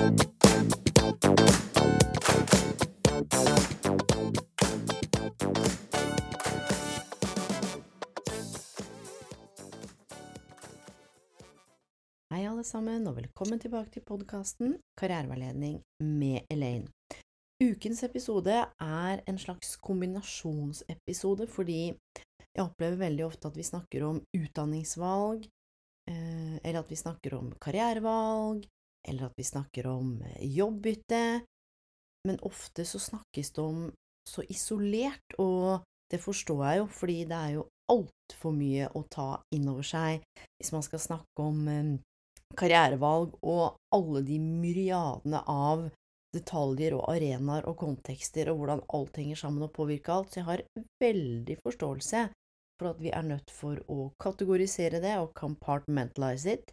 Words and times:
Hei, 0.00 0.06
alle 12.48 12.64
sammen, 12.64 13.04
og 13.10 13.18
velkommen 13.18 13.60
tilbake 13.60 13.92
til 13.92 14.06
podkasten 14.08 14.78
Karriereveiledning 14.96 15.82
med 16.00 16.48
Elaine. 16.48 16.88
Ukens 17.60 18.00
episode 18.08 18.56
er 18.56 19.20
en 19.28 19.36
slags 19.36 19.76
kombinasjonsepisode, 19.84 21.44
fordi 21.52 21.92
jeg 22.56 22.64
opplever 22.64 22.96
veldig 23.04 23.28
ofte 23.28 23.52
at 23.52 23.60
vi 23.60 23.68
snakker 23.68 24.08
om 24.08 24.24
utdanningsvalg, 24.32 25.44
eh, 26.08 26.56
eller 26.64 26.80
at 26.80 26.88
vi 26.88 27.04
snakker 27.04 27.36
om 27.36 27.52
karrierevalg, 27.60 28.64
eller 29.08 29.28
at 29.28 29.38
vi 29.38 29.46
snakker 29.46 29.86
om 29.90 30.18
eh, 30.22 30.44
jobbbytte, 30.56 31.22
men 32.28 32.40
ofte 32.46 32.84
så 32.84 33.00
snakkes 33.00 33.52
det 33.56 33.62
om 33.62 33.86
så 34.28 34.44
isolert, 34.52 35.36
og 35.38 35.86
det 36.12 36.20
forstår 36.20 36.64
jeg 36.66 36.80
jo, 36.82 36.86
fordi 36.92 37.18
det 37.30 37.38
er 37.38 37.54
jo 37.56 37.66
altfor 37.90 38.54
mye 38.54 38.90
å 38.94 39.02
ta 39.10 39.30
inn 39.54 39.66
over 39.70 39.86
seg 39.86 40.20
hvis 40.60 40.72
man 40.74 40.84
skal 40.86 41.02
snakke 41.02 41.46
om 41.46 41.62
eh, 41.70 41.96
karrierevalg 42.58 43.38
og 43.46 43.78
alle 43.94 44.22
de 44.26 44.38
myriadene 44.42 45.42
av 45.46 45.88
detaljer 46.34 46.94
og 46.94 47.08
arenaer 47.10 47.66
og 47.66 47.78
kontekster 47.80 48.50
og 48.50 48.60
hvordan 48.60 48.84
alt 48.94 49.18
henger 49.18 49.38
sammen 49.38 49.66
og 49.66 49.72
påvirker 49.74 50.14
alt, 50.14 50.30
så 50.30 50.40
jeg 50.40 50.48
har 50.48 50.66
veldig 51.02 51.56
forståelse 51.62 52.26
for 52.80 52.92
at 52.92 53.00
vi 53.02 53.12
er 53.12 53.26
nødt 53.26 53.50
for 53.52 53.80
å 53.92 54.10
kategorisere 54.22 55.02
det 55.02 55.16
og 55.20 55.34
compartmentalize 55.36 56.54
it. 56.54 56.70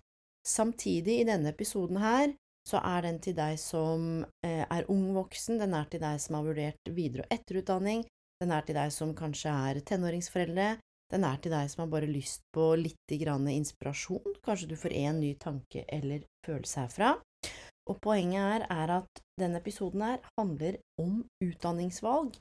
Samtidig, 0.47 1.21
i 1.21 1.27
denne 1.27 1.51
episoden 1.51 1.99
her, 1.99 2.31
så 2.67 2.79
er 2.83 3.03
den 3.03 3.19
til 3.23 3.35
deg 3.35 3.57
som 3.59 4.23
eh, 4.45 4.63
er 4.63 4.87
ung 4.91 5.09
voksen, 5.15 5.59
den 5.59 5.75
er 5.75 5.87
til 5.91 6.03
deg 6.03 6.19
som 6.23 6.39
har 6.39 6.47
vurdert 6.47 6.91
videre- 6.95 7.25
og 7.27 7.35
etterutdanning, 7.35 8.03
den 8.41 8.53
er 8.53 8.63
til 8.67 8.77
deg 8.77 8.91
som 8.93 9.15
kanskje 9.17 9.51
er 9.51 9.79
tenåringsforeldre, 9.87 10.69
den 11.11 11.23
er 11.23 11.37
til 11.43 11.53
deg 11.55 11.69
som 11.71 11.85
har 11.85 11.91
bare 11.91 12.09
lyst 12.11 12.43
på 12.55 12.73
litt 12.79 13.11
inspirasjon, 13.11 14.35
kanskje 14.43 14.67
du 14.67 14.75
får 14.75 14.93
en 14.93 15.19
ny 15.19 15.33
tanke 15.39 15.85
eller 15.87 16.23
følelse 16.45 16.83
herfra. 16.83 17.13
Og 17.87 18.01
poenget 18.03 18.43
her 18.43 18.67
er 18.67 18.91
at 18.99 19.21
denne 19.39 19.61
episoden 19.61 20.01
her 20.03 20.19
handler 20.39 20.77
om 20.99 21.23
utdanningsvalg, 21.43 22.35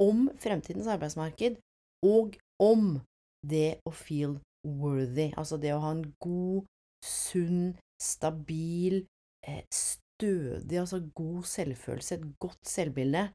om 0.00 0.28
fremtidens 0.36 0.86
arbeidsmarked, 0.86 1.56
og 2.04 2.36
om 2.60 3.00
det 3.40 3.80
å 3.88 3.92
feel 3.92 4.36
worthy, 4.66 5.30
altså 5.36 5.56
det 5.56 5.72
å 5.72 5.80
ha 5.80 5.94
en 5.96 6.04
god, 6.20 6.68
sunn, 7.04 7.76
stabil, 8.00 9.04
eh, 9.46 9.64
stødig, 9.72 10.78
altså 10.78 11.00
god 11.16 11.44
selvfølelse, 11.48 12.14
et 12.14 12.28
godt 12.38 12.68
selvbilde, 12.68 13.28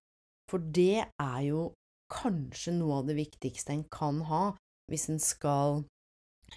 for 0.50 0.58
det 0.58 1.06
er 1.06 1.42
jo 1.48 1.74
kanskje 2.12 2.76
noe 2.78 3.02
av 3.02 3.10
det 3.10 3.18
viktigste 3.18 3.74
en 3.74 3.84
kan 3.90 4.22
ha 4.30 4.44
hvis 4.92 5.08
en 5.10 5.22
skal 5.22 5.80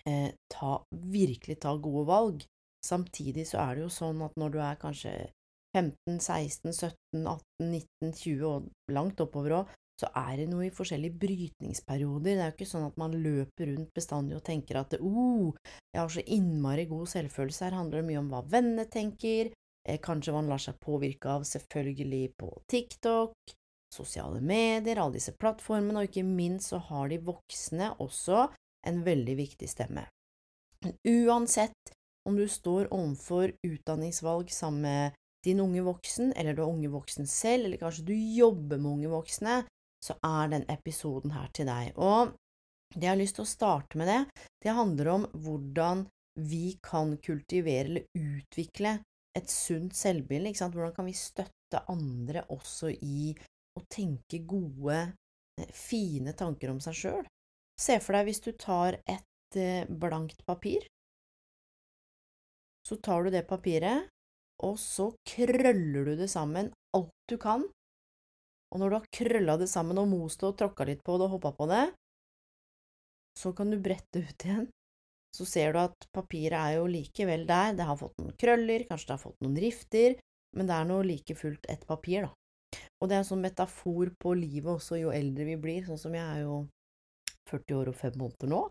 eh, 0.05 0.35
ta, 0.53 0.83
virkelig 0.93 1.59
ta 1.65 1.73
gode 1.81 2.05
valg. 2.11 2.45
Samtidig 2.85 3.47
så 3.49 3.63
er 3.63 3.77
det 3.77 3.87
jo 3.87 3.93
sånn 3.93 4.21
at 4.27 4.37
når 4.39 4.53
du 4.55 4.59
er 4.63 4.81
kanskje 4.81 5.15
15, 5.77 6.21
16, 6.21 6.73
17, 6.73 7.25
18, 7.25 7.41
19, 7.65 8.13
20 8.21 8.45
og 8.49 8.69
langt 8.93 9.21
oppover 9.25 9.63
òg, 9.63 9.73
så 9.99 10.09
er 10.15 10.37
det 10.39 10.47
noe 10.51 10.69
i 10.69 10.75
forskjellige 10.75 11.19
brytningsperioder. 11.19 12.37
Det 12.37 12.43
er 12.43 12.51
jo 12.53 12.57
ikke 12.57 12.71
sånn 12.71 12.87
at 12.87 12.99
man 13.01 13.17
løper 13.19 13.73
rundt 13.73 13.91
bestandig 13.97 14.37
og 14.39 14.45
tenker 14.47 14.79
at 14.79 14.95
oh, 15.01 15.57
jeg 15.91 16.01
har 16.01 16.13
så 16.15 16.23
innmari 16.23 16.87
god 16.91 17.11
selvfølelse. 17.11 17.65
Her 17.67 17.79
handler 17.81 18.01
det 18.01 18.09
mye 18.11 18.21
om 18.21 18.29
hva 18.31 18.45
vennene 18.47 18.87
tenker, 18.93 19.51
eh, 19.83 19.99
kanskje 20.03 20.37
man 20.37 20.51
lar 20.51 20.63
seg 20.63 20.79
påvirke 20.83 21.33
av 21.35 21.47
selvfølgelig 21.49 22.25
på 22.39 22.53
TikTok, 22.71 23.55
sosiale 23.95 24.41
medier, 24.45 25.01
alle 25.01 25.19
disse 25.19 25.35
plattformene, 25.35 25.99
og 25.99 26.11
ikke 26.11 26.27
minst 26.27 26.71
så 26.71 26.83
har 26.91 27.11
de 27.11 27.19
voksne 27.25 27.95
også 27.99 28.47
en 28.87 29.01
veldig 29.07 29.35
viktig 29.41 29.69
stemme. 29.71 30.07
Men 30.85 30.95
uansett 31.27 31.95
om 32.29 32.37
du 32.37 32.45
står 32.47 32.93
overfor 32.95 33.55
utdanningsvalg 33.67 34.53
sammen 34.53 34.85
med 34.85 35.17
din 35.47 35.63
unge 35.63 35.83
voksen, 35.87 36.33
eller 36.37 36.55
du 36.55 36.63
er 36.63 36.71
unge 36.71 36.91
voksen 36.93 37.27
selv, 37.27 37.67
eller 37.67 37.81
kanskje 37.81 38.07
du 38.11 38.15
jobber 38.15 38.79
med 38.79 38.91
unge 38.93 39.11
voksne, 39.13 39.63
så 40.05 40.17
er 40.25 40.53
den 40.53 40.65
episoden 40.71 41.35
her 41.35 41.51
til 41.55 41.69
deg. 41.69 41.93
Og 41.97 42.35
det 42.95 43.05
jeg 43.05 43.13
har 43.13 43.21
lyst 43.21 43.39
til 43.39 43.45
å 43.45 43.51
starte 43.51 43.99
med 44.01 44.09
det, 44.09 44.21
det 44.65 44.77
handler 44.77 45.13
om 45.13 45.27
hvordan 45.35 46.07
vi 46.39 46.79
kan 46.85 47.17
kultivere 47.23 47.91
eller 47.91 48.07
utvikle 48.15 48.99
et 49.37 49.51
sunt 49.51 49.97
selvbilde. 49.97 50.55
Hvordan 50.55 50.95
kan 50.97 51.09
vi 51.09 51.17
støtte 51.17 51.83
andre 51.91 52.45
også 52.55 52.93
i 52.95 53.35
å 53.79 53.85
tenke 53.91 54.43
gode, 54.49 54.99
eh, 55.59 55.73
fine 55.75 56.35
tanker 56.35 56.73
om 56.73 56.81
seg 56.81 56.95
sjøl. 56.95 57.27
Se 57.79 57.99
for 58.03 58.17
deg 58.17 58.29
hvis 58.29 58.43
du 58.43 58.53
tar 58.59 58.99
et 59.07 59.57
eh, 59.59 59.87
blankt 59.87 60.45
papir. 60.47 60.87
Så 62.87 62.97
tar 63.05 63.25
du 63.25 63.31
det 63.31 63.47
papiret, 63.47 64.09
og 64.65 64.79
så 64.81 65.13
krøller 65.29 66.09
du 66.09 66.15
det 66.17 66.31
sammen 66.33 66.73
alt 66.97 67.13
du 67.31 67.37
kan. 67.39 67.67
Og 68.73 68.81
når 68.81 68.91
du 68.91 68.97
har 68.99 69.13
krølla 69.21 69.57
det 69.61 69.69
sammen 69.71 70.01
og 70.01 70.11
most 70.11 70.43
det 70.43 70.51
og 70.51 70.59
tråkka 70.61 70.87
litt 70.89 71.05
på 71.05 71.17
det 71.17 71.29
og 71.29 71.37
hoppa 71.37 71.55
på 71.57 71.69
det, 71.71 71.85
så 73.39 73.53
kan 73.57 73.71
du 73.71 73.79
brette 73.81 74.21
ut 74.21 74.45
igjen. 74.45 74.67
Så 75.37 75.45
ser 75.47 75.73
du 75.73 75.81
at 75.83 76.09
papiret 76.15 76.59
er 76.59 76.79
jo 76.79 76.89
likevel 76.91 77.45
der, 77.49 77.77
det 77.77 77.87
har 77.87 77.99
fått 78.01 78.17
noen 78.21 78.35
krøller, 78.41 78.85
kanskje 78.89 79.11
det 79.11 79.17
har 79.17 79.23
fått 79.23 79.45
noen 79.45 79.61
rifter, 79.61 80.17
men 80.57 80.69
det 80.69 80.75
er 80.75 80.89
nå 80.89 80.99
like 81.07 81.37
fullt 81.39 81.69
et 81.71 81.85
papir, 81.89 82.27
da. 82.27 82.33
Og 82.99 83.09
det 83.09 83.17
er 83.17 83.23
en 83.23 83.29
sånn 83.29 83.45
metafor 83.45 84.11
på 84.21 84.35
livet 84.37 84.73
også 84.75 84.99
jo 84.99 85.13
eldre 85.15 85.47
vi 85.49 85.57
blir, 85.61 85.85
sånn 85.87 86.01
som 86.01 86.17
jeg 86.17 86.25
er 86.25 86.43
jo 86.43 86.63
40 87.49 87.79
år 87.79 87.93
og 87.93 87.99
5 88.01 88.19
måneder 88.21 88.53
nå. 88.53 88.63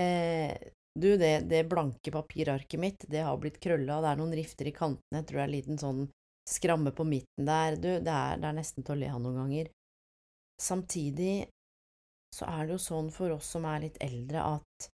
Eh, 0.00 0.52
du, 0.92 1.14
det, 1.16 1.32
det, 1.48 1.62
blanke 1.70 2.12
papirarket 2.12 2.80
mitt, 2.80 3.06
det 3.08 3.24
har 3.24 3.38
blitt 3.40 3.60
krølla, 3.62 4.02
det 4.04 4.10
er 4.10 4.20
noen 4.20 4.34
rifter 4.36 4.68
i 4.68 4.74
kantene, 4.76 5.22
jeg 5.22 5.28
tror 5.28 5.40
det 5.40 5.44
er 5.44 5.48
en 5.48 5.56
liten 5.56 5.80
sånn 5.80 6.02
skramme 6.48 6.90
på 6.90 7.04
midten 7.06 7.46
der, 7.46 7.76
du, 7.76 7.88
det 8.02 8.12
er, 8.12 8.40
det 8.40 8.48
er 8.48 8.56
nesten 8.56 8.84
til 8.84 8.96
å 8.96 9.00
le 9.00 9.10
av 9.12 9.20
noen 9.22 9.40
ganger. 9.44 9.70
Samtidig 10.62 11.36
så 12.32 12.48
er 12.48 12.66
det 12.66 12.76
jo 12.76 12.82
sånn 12.82 13.10
for 13.12 13.34
oss 13.34 13.50
som 13.54 13.66
er 13.68 13.84
litt 13.84 13.98
eldre, 14.02 14.44
at 14.58 14.88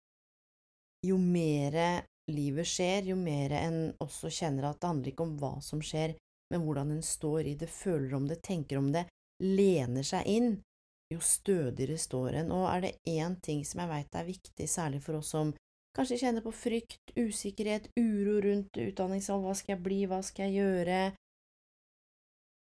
jo 1.05 1.19
mer 1.21 2.05
livet 2.33 2.69
skjer, 2.69 3.11
jo 3.11 3.17
mer 3.21 3.53
en 3.59 3.81
også 4.01 4.31
kjenner 4.33 4.71
at 4.71 4.81
det 4.81 4.91
handler 4.91 5.13
ikke 5.13 5.27
om 5.27 5.35
hva 5.41 5.57
som 5.65 5.83
skjer, 5.85 6.15
men 6.53 6.65
hvordan 6.65 6.95
en 6.95 7.03
står 7.05 7.51
i 7.51 7.57
det, 7.61 7.69
føler 7.73 8.15
om 8.17 8.29
det, 8.31 8.41
tenker 8.45 8.81
om 8.81 8.93
det, 8.95 9.05
lener 9.43 10.07
seg 10.07 10.29
inn, 10.31 10.55
jo 11.13 11.21
stødigere 11.21 11.99
står 12.01 12.41
en. 12.41 12.53
Og 12.55 12.69
er 12.71 12.87
det 12.87 12.95
én 13.11 13.37
ting 13.45 13.65
som 13.67 13.83
jeg 13.83 13.91
veit 13.91 14.17
er 14.17 14.29
viktig, 14.29 14.69
særlig 14.71 15.03
for 15.05 15.21
oss 15.21 15.33
som 15.35 15.53
kanskje 15.95 16.21
kjenner 16.23 16.45
på 16.45 16.55
frykt, 16.55 17.13
usikkerhet, 17.19 17.91
uro 17.99 18.41
rundt 18.45 18.81
utdanningsvalg, 18.81 19.45
hva 19.45 19.55
skal 19.59 19.77
jeg 19.77 19.85
bli, 19.85 20.01
hva 20.11 20.23
skal 20.27 20.49
jeg 20.49 20.63
gjøre, 20.63 21.03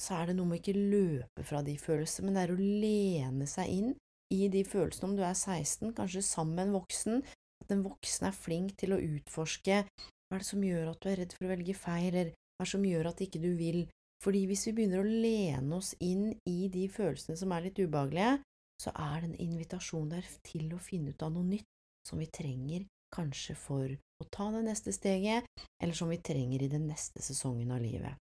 så 0.03 0.19
er 0.19 0.29
det 0.29 0.37
noe 0.37 0.49
med 0.49 0.59
ikke 0.59 0.75
løpe 0.75 1.45
fra 1.47 1.61
de 1.65 1.77
følelsene, 1.79 2.27
men 2.27 2.37
det 2.37 2.43
er 2.43 2.53
å 2.53 2.59
lene 2.59 3.47
seg 3.49 3.71
inn 3.71 3.93
i 4.33 4.49
de 4.51 4.63
følelsene 4.67 5.09
om 5.09 5.17
du 5.17 5.23
er 5.23 5.35
16, 5.37 5.93
kanskje 5.95 6.25
sammen 6.25 6.57
med 6.57 6.67
en 6.67 6.77
voksen, 6.77 7.23
at 7.63 7.71
en 7.71 7.83
voksen 7.85 8.27
er 8.27 8.35
flink 8.35 8.75
til 8.79 8.95
å 8.95 9.01
utforske 9.01 9.83
hva 9.87 10.39
er 10.39 10.41
det 10.41 10.49
som 10.49 10.63
gjør 10.65 10.89
at 10.91 11.03
du 11.03 11.09
er 11.11 11.19
redd 11.21 11.35
for 11.35 11.45
å 11.45 11.51
velge 11.53 11.75
feil, 11.77 12.09
eller 12.09 12.31
hva 12.57 12.65
som 12.67 12.85
gjør 12.87 13.11
at 13.11 13.21
ikke 13.21 13.41
du 13.43 13.51
vil. 13.59 13.83
Fordi 14.23 14.45
hvis 14.49 14.63
vi 14.69 14.73
begynner 14.77 15.03
å 15.03 15.11
lene 15.25 15.77
oss 15.77 15.91
inn 16.01 16.31
i 16.49 16.69
de 16.73 16.87
følelsene 16.89 17.37
som 17.37 17.53
er 17.53 17.67
litt 17.67 17.79
ubehagelige, 17.79 18.39
så 18.81 18.93
er 18.97 19.21
det 19.21 19.29
en 19.29 19.41
invitasjon 19.45 20.09
der 20.11 20.27
til 20.47 20.71
å 20.73 20.81
finne 20.81 21.13
ut 21.13 21.23
av 21.23 21.35
noe 21.35 21.45
nytt 21.47 21.69
som 22.07 22.19
vi 22.19 22.27
trenger 22.33 22.87
kanskje 23.13 23.55
for 23.59 23.93
å 23.93 24.27
ta 24.33 24.49
det 24.55 24.63
neste 24.65 24.93
steget, 24.95 25.45
eller 25.77 25.95
som 25.97 26.09
vi 26.09 26.17
trenger 26.17 26.65
i 26.65 26.71
den 26.71 26.87
neste 26.89 27.21
sesongen 27.21 27.71
av 27.75 27.83
livet. 27.83 28.17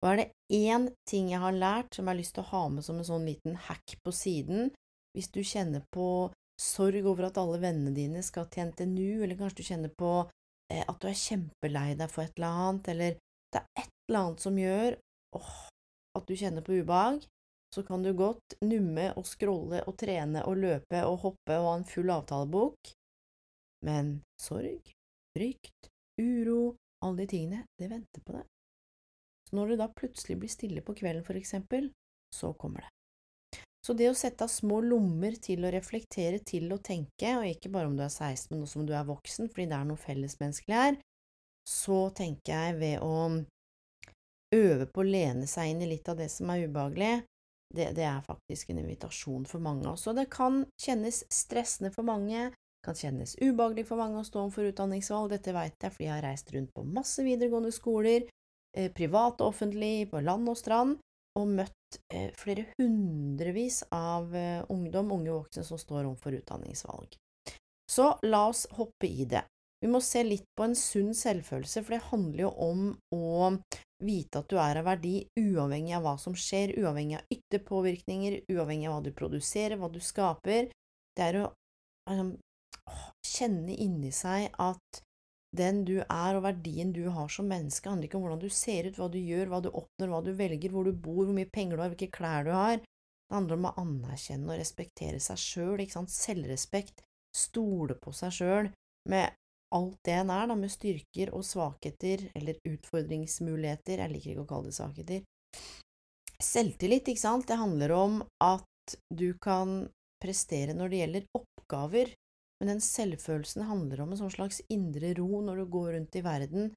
Og 0.00 0.08
er 0.10 0.20
det 0.20 0.28
én 0.56 0.88
ting 1.08 1.28
jeg 1.32 1.42
har 1.42 1.52
lært 1.52 1.94
som 1.94 2.06
jeg 2.06 2.14
har 2.14 2.20
lyst 2.20 2.34
til 2.36 2.46
å 2.46 2.50
ha 2.54 2.62
med 2.72 2.86
som 2.86 2.98
en 3.00 3.08
sånn 3.08 3.26
liten 3.28 3.58
hack 3.68 3.98
på 4.04 4.12
siden, 4.16 4.70
hvis 5.16 5.28
du 5.34 5.42
kjenner 5.44 5.84
på 5.92 6.30
sorg 6.60 7.04
over 7.08 7.28
at 7.28 7.40
alle 7.40 7.60
vennene 7.60 7.92
dine 7.96 8.22
skal 8.24 8.48
til 8.48 8.70
NTNU, 8.70 9.24
eller 9.24 9.36
kanskje 9.36 9.60
du 9.60 9.68
kjenner 9.68 9.92
på 9.98 10.12
Eh, 10.70 10.84
at 10.86 11.02
du 11.02 11.08
er 11.10 11.18
kjempelei 11.18 11.96
deg 11.98 12.12
for 12.12 12.24
et 12.24 12.36
eller 12.38 12.62
annet, 12.62 12.90
eller 12.92 13.18
det 13.50 13.60
er 13.60 13.82
et 13.82 13.92
eller 14.08 14.20
annet 14.20 14.44
som 14.44 14.58
gjør 14.58 14.96
åh, 15.38 15.54
at 16.18 16.26
du 16.28 16.34
kjenner 16.38 16.66
på 16.66 16.78
ubehag, 16.78 17.26
så 17.74 17.84
kan 17.86 18.04
du 18.06 18.12
godt 18.18 18.56
numme 18.66 19.10
og 19.18 19.26
scrolle 19.26 19.82
og 19.86 19.96
trene 19.98 20.44
og 20.46 20.58
løpe 20.62 21.02
og 21.06 21.20
hoppe 21.26 21.58
og 21.58 21.68
ha 21.68 21.74
en 21.78 21.88
full 21.90 22.10
avtalebok, 22.14 22.94
men 23.86 24.18
sorg, 24.42 24.92
frykt, 25.34 25.90
uro, 26.20 26.76
alle 27.02 27.22
de 27.22 27.28
tingene, 27.30 27.64
det 27.80 27.90
venter 27.90 28.26
på 28.26 28.38
deg. 28.38 28.46
Når 29.56 29.72
det 29.72 29.80
da 29.82 29.90
plutselig 29.90 30.38
blir 30.40 30.52
stille 30.52 30.82
på 30.86 30.94
kvelden, 30.98 31.26
for 31.26 31.38
eksempel, 31.38 31.90
så 32.34 32.52
kommer 32.58 32.86
det. 32.86 32.90
Så 33.86 33.94
det 33.96 34.10
å 34.10 34.16
sette 34.16 34.44
av 34.44 34.52
små 34.52 34.82
lommer 34.84 35.38
til 35.40 35.64
å 35.64 35.70
reflektere, 35.72 36.42
til 36.44 36.68
å 36.74 36.78
tenke, 36.84 37.32
og 37.38 37.48
ikke 37.48 37.72
bare 37.72 37.88
om 37.88 37.96
du 37.96 38.04
er 38.04 38.12
16, 38.12 38.50
men 38.52 38.66
også 38.66 38.82
om 38.82 38.88
du 38.88 38.92
er 38.94 39.08
voksen, 39.08 39.48
fordi 39.48 39.70
det 39.70 39.78
er 39.78 39.88
noe 39.88 40.00
fellesmenneskelig 40.00 40.76
her, 40.76 40.98
så 41.68 42.00
tenker 42.16 42.52
jeg 42.52 42.76
ved 42.80 43.04
å 43.04 43.14
øve 44.54 44.86
på 44.90 45.02
å 45.02 45.08
lene 45.08 45.48
seg 45.48 45.72
inn 45.72 45.84
i 45.84 45.90
litt 45.94 46.08
av 46.10 46.18
det 46.20 46.28
som 46.32 46.50
er 46.52 46.66
ubehagelig, 46.66 47.12
det, 47.70 47.92
det 47.96 48.04
er 48.04 48.24
faktisk 48.26 48.72
en 48.72 48.82
invitasjon 48.82 49.46
for 49.46 49.62
mange. 49.62 49.86
Også 49.88 50.12
det 50.16 50.26
kan 50.32 50.64
kjennes 50.82 51.22
stressende 51.32 51.92
for 51.94 52.06
mange, 52.06 52.50
kan 52.84 52.96
kjennes 52.96 53.36
ubehagelig 53.40 53.86
for 53.88 54.00
mange 54.00 54.20
å 54.20 54.26
stå 54.26 54.42
overfor 54.42 54.70
utdanningsvalg, 54.72 55.30
dette 55.32 55.54
vet 55.54 55.76
jeg, 55.76 55.94
fordi 55.94 56.08
jeg 56.08 56.14
har 56.16 56.26
reist 56.26 56.52
rundt 56.54 56.72
på 56.74 56.84
masse 56.88 57.24
videregående 57.24 57.72
skoler, 57.76 58.26
privat 58.94 59.40
og 59.40 59.50
offentlig, 59.50 60.08
på 60.10 60.20
land 60.22 60.48
og 60.48 60.58
strand, 60.58 60.98
og 61.38 61.46
møtt 61.60 61.98
eh, 62.12 62.30
flere 62.36 62.66
hundrevis 62.78 63.82
av 63.94 64.34
eh, 64.36 64.62
ungdom, 64.72 65.12
unge 65.14 65.32
voksne, 65.32 65.64
som 65.66 65.78
står 65.78 66.04
overfor 66.04 66.36
utdanningsvalg. 66.40 67.16
Så 67.90 68.12
la 68.26 68.44
oss 68.50 68.66
hoppe 68.78 69.08
i 69.08 69.26
det. 69.30 69.44
Vi 69.80 69.88
må 69.88 70.02
se 70.04 70.22
litt 70.26 70.44
på 70.58 70.66
en 70.66 70.76
sunn 70.76 71.14
selvfølelse, 71.16 71.82
for 71.82 71.96
det 71.96 72.08
handler 72.10 72.44
jo 72.44 72.50
om 72.66 72.82
å 73.16 73.52
vite 74.04 74.42
at 74.42 74.50
du 74.50 74.58
er 74.60 74.80
av 74.80 74.88
verdi 74.88 75.14
uavhengig 75.40 75.94
av 75.96 76.04
hva 76.04 76.14
som 76.20 76.36
skjer, 76.36 76.74
uavhengig 76.80 77.18
av 77.18 77.34
ytterpåvirkninger, 77.36 78.42
uavhengig 78.52 78.90
av 78.90 78.98
hva 78.98 79.06
du 79.06 79.10
produserer, 79.16 79.78
hva 79.80 79.88
du 79.92 80.00
skaper. 80.04 80.68
Det 81.16 81.26
er 81.26 81.40
å 81.40 81.46
liksom, 82.10 82.34
kjenne 83.24 83.76
inni 83.80 84.12
seg 84.14 84.50
at 84.60 85.02
den 85.56 85.82
du 85.86 85.96
er 86.04 86.36
og 86.38 86.44
verdien 86.44 86.92
du 86.94 87.02
har 87.10 87.30
som 87.32 87.48
menneske, 87.50 87.88
handler 87.90 88.06
ikke 88.06 88.18
om 88.20 88.26
hvordan 88.26 88.42
du 88.42 88.50
ser 88.54 88.86
ut, 88.86 88.98
hva 89.00 89.08
du 89.10 89.18
gjør, 89.18 89.50
hva 89.50 89.60
du 89.64 89.70
oppnår, 89.70 90.12
hva 90.12 90.22
du 90.24 90.30
velger, 90.38 90.70
hvor 90.70 90.86
du 90.86 90.94
bor, 90.94 91.24
hvor 91.24 91.34
mye 91.34 91.50
penger 91.50 91.76
du 91.76 91.82
har, 91.82 91.92
hvilke 91.94 92.12
klær 92.14 92.46
du 92.46 92.52
har. 92.54 92.78
Det 92.80 93.36
handler 93.36 93.58
om 93.58 93.68
å 93.70 93.74
anerkjenne 93.82 94.50
og 94.50 94.60
respektere 94.60 95.20
seg 95.22 95.42
sjøl, 95.42 95.82
selvrespekt, 96.10 97.02
stole 97.34 97.98
på 97.98 98.14
seg 98.14 98.34
sjøl 98.34 98.70
med 99.10 99.36
alt 99.74 99.98
det 100.06 100.16
en 100.18 100.32
er, 100.34 100.48
da, 100.50 100.56
med 100.58 100.72
styrker 100.72 101.30
og 101.36 101.44
svakheter, 101.46 102.26
eller 102.34 102.58
utfordringsmuligheter, 102.66 104.02
jeg 104.02 104.12
liker 104.12 104.32
ikke 104.32 104.46
å 104.46 104.50
kalle 104.50 104.70
det 104.70 104.78
svakheter. 104.78 105.22
Selvtillit, 106.40 107.10
ikke 107.12 107.22
sant, 107.22 107.46
det 107.46 107.60
handler 107.60 107.94
om 107.94 108.18
at 108.42 108.96
du 109.14 109.30
kan 109.42 109.84
prestere 110.20 110.74
når 110.76 110.90
det 110.90 111.00
gjelder 111.02 111.28
oppgaver, 111.38 112.12
men 112.60 112.74
den 112.74 112.82
selvfølelsen 112.84 113.64
handler 113.68 114.04
om 114.04 114.12
en 114.12 114.20
sånn 114.20 114.34
slags 114.34 114.60
indre 114.68 115.14
ro 115.16 115.40
når 115.44 115.62
du 115.62 115.66
går 115.72 115.92
rundt 115.96 116.18
i 116.20 116.24
verden, 116.24 116.70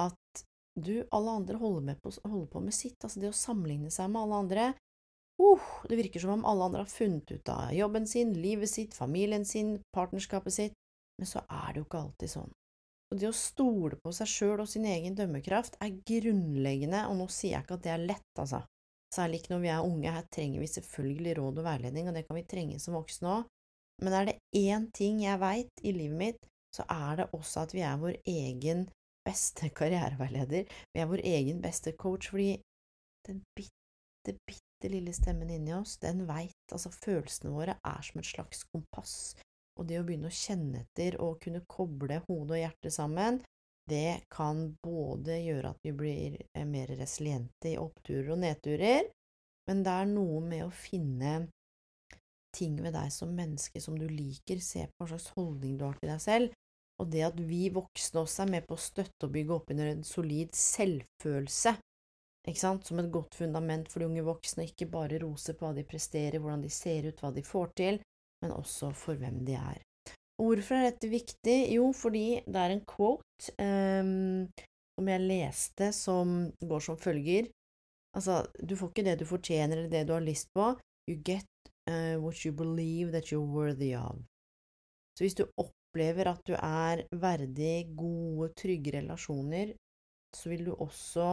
at 0.00 0.44
du, 0.78 1.00
alle 1.10 1.36
andre 1.40 1.58
holder, 1.60 1.96
på, 2.02 2.12
holder 2.24 2.50
på 2.52 2.62
med 2.64 2.76
sitt, 2.76 2.98
altså 3.02 3.22
det 3.22 3.32
å 3.32 3.36
sammenligne 3.36 3.90
seg 3.92 4.12
med 4.12 4.22
alle 4.22 4.40
andre, 4.44 4.66
uh, 5.40 5.70
det 5.88 5.98
virker 5.98 6.22
som 6.22 6.36
om 6.36 6.46
alle 6.48 6.68
andre 6.68 6.84
har 6.84 6.92
funnet 6.92 7.32
ut 7.32 7.52
av 7.52 7.72
jobben 7.74 8.06
sin, 8.08 8.36
livet 8.36 8.70
sitt, 8.70 8.96
familien 8.96 9.44
sin, 9.48 9.78
partnerskapet 9.96 10.56
sitt, 10.56 10.76
men 11.20 11.28
så 11.28 11.42
er 11.48 11.72
det 11.72 11.82
jo 11.82 11.88
ikke 11.88 12.02
alltid 12.04 12.32
sånn. 12.36 12.52
Og 13.10 13.18
det 13.18 13.26
å 13.26 13.34
stole 13.34 13.96
på 13.98 14.12
seg 14.14 14.28
sjøl 14.30 14.60
og 14.62 14.68
sin 14.70 14.86
egen 14.86 15.16
dømmekraft 15.18 15.80
er 15.82 15.96
grunnleggende, 16.06 17.02
og 17.10 17.16
nå 17.18 17.26
sier 17.32 17.56
jeg 17.56 17.66
ikke 17.66 17.80
at 17.80 17.86
det 17.88 17.94
er 17.96 18.04
lett, 18.12 18.30
altså. 18.38 18.62
Særlig 19.10 19.40
ikke 19.40 19.56
når 19.56 19.62
vi 19.64 19.70
er 19.74 19.86
unge, 19.88 20.12
her 20.14 20.28
trenger 20.30 20.62
vi 20.62 20.68
selvfølgelig 20.70 21.32
råd 21.40 21.58
og 21.58 21.66
veiledning, 21.66 22.06
og 22.06 22.14
det 22.14 22.22
kan 22.28 22.38
vi 22.38 22.44
trenge 22.46 22.78
som 22.78 22.94
voksne 22.94 23.32
òg. 23.32 23.48
Men 24.00 24.16
er 24.16 24.30
det 24.30 24.38
én 24.56 24.88
ting 24.96 25.20
jeg 25.24 25.40
veit 25.42 25.84
i 25.84 25.92
livet 25.92 26.18
mitt, 26.18 26.48
så 26.74 26.86
er 26.88 27.20
det 27.20 27.28
også 27.36 27.66
at 27.66 27.74
vi 27.74 27.82
er 27.84 28.00
vår 28.00 28.16
egen 28.30 28.86
beste 29.26 29.68
karriereveileder, 29.78 30.70
vi 30.94 31.02
er 31.02 31.10
vår 31.10 31.24
egen 31.34 31.60
beste 31.62 31.92
coach, 31.98 32.30
fordi 32.32 32.54
den 33.28 33.42
bitte, 33.56 34.36
bitte 34.48 34.88
lille 34.88 35.12
stemmen 35.12 35.50
inni 35.52 35.74
oss, 35.76 35.98
den 36.00 36.24
veit, 36.28 36.56
altså 36.72 36.92
følelsene 36.94 37.52
våre 37.52 37.76
er 37.84 38.02
som 38.06 38.22
et 38.22 38.30
slags 38.30 38.64
kompass, 38.72 39.14
og 39.78 39.88
det 39.88 40.00
å 40.00 40.06
begynne 40.06 40.30
å 40.30 40.40
kjenne 40.40 40.84
etter 40.84 41.18
og 41.20 41.40
kunne 41.44 41.62
koble 41.68 42.22
hode 42.28 42.56
og 42.56 42.62
hjerte 42.62 42.92
sammen, 42.94 43.42
det 43.90 44.22
kan 44.30 44.68
både 44.84 45.40
gjøre 45.40 45.72
at 45.72 45.80
vi 45.84 45.92
blir 45.96 46.36
eh, 46.54 46.66
mer 46.68 46.92
resiliente 46.94 47.72
i 47.72 47.78
oppturer 47.80 48.34
og 48.36 48.42
nedturer, 48.44 49.08
men 49.68 49.82
det 49.86 49.94
er 50.02 50.10
noe 50.10 50.40
med 50.44 50.66
å 50.66 50.74
finne 50.74 51.32
ting 52.56 52.78
ved 52.82 52.94
deg 52.96 53.12
som 53.14 53.32
menneske 53.36 53.82
som 53.82 53.98
du 53.98 54.06
liker, 54.08 54.62
se 54.62 54.86
på 54.86 55.04
hva 55.04 55.10
slags 55.12 55.30
holdning 55.36 55.76
du 55.78 55.86
har 55.86 55.98
til 56.00 56.12
deg 56.12 56.22
selv, 56.24 56.56
og 57.00 57.08
det 57.12 57.22
at 57.24 57.38
vi 57.40 57.68
voksne 57.72 58.24
også 58.24 58.44
er 58.44 58.50
med 58.56 58.66
på 58.68 58.76
å 58.76 58.82
støtte 58.82 59.26
og 59.28 59.34
bygge 59.34 59.54
opp 59.56 59.70
under 59.72 59.92
en 59.92 60.02
solid 60.04 60.56
selvfølelse, 60.56 61.74
ikke 62.48 62.60
sant, 62.60 62.88
som 62.88 63.00
et 63.00 63.12
godt 63.12 63.36
fundament 63.36 63.88
for 63.90 64.00
de 64.00 64.08
unge 64.08 64.24
voksne, 64.24 64.66
ikke 64.68 64.88
bare 64.92 65.20
rose 65.22 65.54
på 65.56 65.66
hva 65.66 65.74
de 65.76 65.84
presterer, 65.88 66.40
hvordan 66.40 66.64
de 66.64 66.72
ser 66.72 67.08
ut, 67.08 67.20
hva 67.20 67.32
de 67.36 67.44
får 67.44 67.72
til, 67.76 68.00
men 68.40 68.56
også 68.56 68.94
for 68.96 69.20
hvem 69.20 69.42
de 69.44 69.56
er. 69.60 69.80
Hvorfor 70.40 70.78
er 70.78 70.86
dette 70.88 71.10
viktig? 71.12 71.56
Jo, 71.74 71.90
fordi 71.92 72.40
det 72.48 72.60
er 72.60 72.72
en 72.72 72.84
quote 72.88 73.52
um, 73.60 74.46
som 74.96 75.10
jeg 75.12 75.24
leste 75.26 75.90
som 75.96 76.36
går 76.64 76.86
som 76.86 77.00
følger 77.00 77.50
Altså, 78.16 78.40
du 78.58 78.74
får 78.74 78.90
ikke 78.90 79.04
det 79.06 79.20
du 79.20 79.26
fortjener 79.28 79.78
eller 79.78 79.90
det 79.92 80.00
du 80.08 80.16
har 80.16 80.24
lyst 80.24 80.48
på. 80.56 80.72
You 81.06 81.20
get 81.22 81.69
uh, 81.88 82.16
what 82.20 82.44
you 82.44 82.52
believe 82.52 83.12
that 83.12 83.30
you're 83.32 83.46
worthy 83.46 83.94
of. 83.96 84.20
Så 85.16 85.24
hvis 85.24 85.36
du 85.36 85.44
opplever 85.56 86.30
at 86.30 86.42
du 86.46 86.54
er 86.56 87.04
verdig 87.12 87.90
gode, 87.96 88.52
trygge 88.56 88.94
relasjoner, 88.98 89.74
så 90.36 90.50
vil 90.52 90.64
du 90.70 90.72
også 90.72 91.26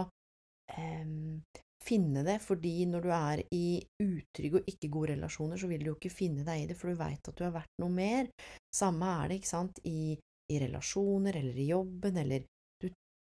um, 0.77 1.41
finne 1.87 2.23
det, 2.27 2.39
fordi 2.43 2.85
når 2.89 3.05
du 3.05 3.11
er 3.15 3.43
i 3.55 3.67
utrygge 4.03 4.61
og 4.61 4.71
ikke 4.71 4.89
gode 4.91 5.13
relasjoner, 5.13 5.59
så 5.59 5.69
vil 5.69 5.85
du 5.85 5.91
jo 5.91 5.97
ikke 5.99 6.13
finne 6.13 6.45
deg 6.47 6.63
i 6.63 6.69
det, 6.69 6.77
for 6.79 6.91
du 6.91 6.99
veit 6.99 7.29
at 7.29 7.37
du 7.37 7.45
er 7.47 7.53
verdt 7.55 7.81
noe 7.83 7.93
mer. 7.93 8.31
Samme 8.73 9.11
er 9.21 9.29
det, 9.29 9.39
ikke 9.39 9.53
sant, 9.53 9.81
i, 9.87 10.17
i 10.51 10.59
relasjoner 10.63 11.39
eller 11.39 11.61
i 11.61 11.69
jobben, 11.71 12.19
eller 12.23 12.47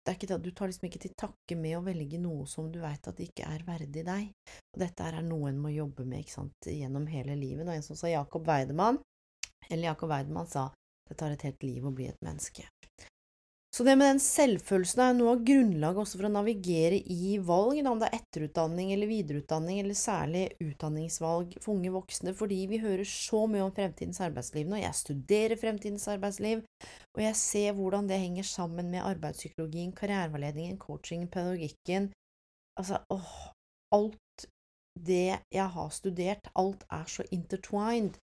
du, 0.03 0.11
ikke, 0.11 0.37
du 0.37 0.51
tar 0.51 0.67
liksom 0.67 0.87
ikke 0.89 1.01
til 1.05 1.15
takke 1.19 1.55
med 1.59 1.77
å 1.77 1.83
velge 1.85 2.19
noe 2.19 2.47
som 2.49 2.69
du 2.71 2.79
veit 2.83 3.07
at 3.07 3.21
ikke 3.23 3.47
er 3.47 3.63
verdig 3.67 4.03
deg. 4.07 4.29
Og 4.73 4.81
dette 4.83 5.07
er 5.07 5.19
noe 5.23 5.51
en 5.51 5.61
må 5.63 5.71
jobbe 5.73 6.05
med, 6.05 6.23
ikke 6.23 6.37
sant, 6.37 6.69
gjennom 6.69 7.07
hele 7.11 7.37
livet. 7.39 7.67
Og 7.67 7.75
en 7.75 7.85
som 7.85 7.99
sa 7.99 8.11
Jakob 8.11 8.47
Weidemann, 8.47 8.99
eller 9.69 9.93
Jakob 9.93 10.11
Weidemann 10.11 10.49
sa 10.51 10.69
det 11.09 11.19
tar 11.19 11.33
et 11.35 11.45
helt 11.47 11.63
liv 11.63 11.85
å 11.85 11.93
bli 11.95 12.07
et 12.11 12.23
menneske. 12.25 12.67
Så 13.73 13.81
det 13.81 13.95
med 13.97 14.05
den 14.05 14.19
selvfølelsen 14.21 14.99
er 15.01 15.15
noe 15.17 15.31
av 15.33 15.39
grunnlaget 15.47 16.03
også 16.03 16.19
for 16.19 16.27
å 16.27 16.29
navigere 16.35 16.99
i 17.09 17.39
valg, 17.41 17.79
om 17.89 17.97
det 17.97 18.05
er 18.11 18.19
etterutdanning 18.19 18.91
eller 18.93 19.09
videreutdanning, 19.09 19.79
eller 19.81 19.97
særlig 19.97 20.43
utdanningsvalg 20.61 21.55
for 21.57 21.73
unge 21.73 21.89
voksne, 21.95 22.35
fordi 22.37 22.59
vi 22.69 22.77
hører 22.83 23.07
så 23.09 23.47
mye 23.49 23.63
om 23.65 23.71
fremtidens 23.73 24.21
arbeidsliv 24.21 24.69
nå. 24.69 24.77
Jeg 24.77 24.99
studerer 24.99 25.57
fremtidens 25.57 26.05
arbeidsliv, 26.13 26.61
og 27.17 27.23
jeg 27.23 27.39
ser 27.39 27.73
hvordan 27.79 28.11
det 28.11 28.19
henger 28.21 28.45
sammen 28.45 28.91
med 28.93 29.07
arbeidspsykologien, 29.09 29.95
karriereveiledningen, 29.97 30.77
coachingen, 30.77 31.31
pedagogikken. 31.33 32.11
Altså, 32.77 32.99
åh, 33.09 33.31
alt 33.97 34.45
det 35.01 35.39
jeg 35.49 35.65
har 35.79 35.89
studert, 35.97 36.51
alt 36.53 36.85
er 36.93 37.09
så 37.09 37.25
intertwined. 37.33 38.21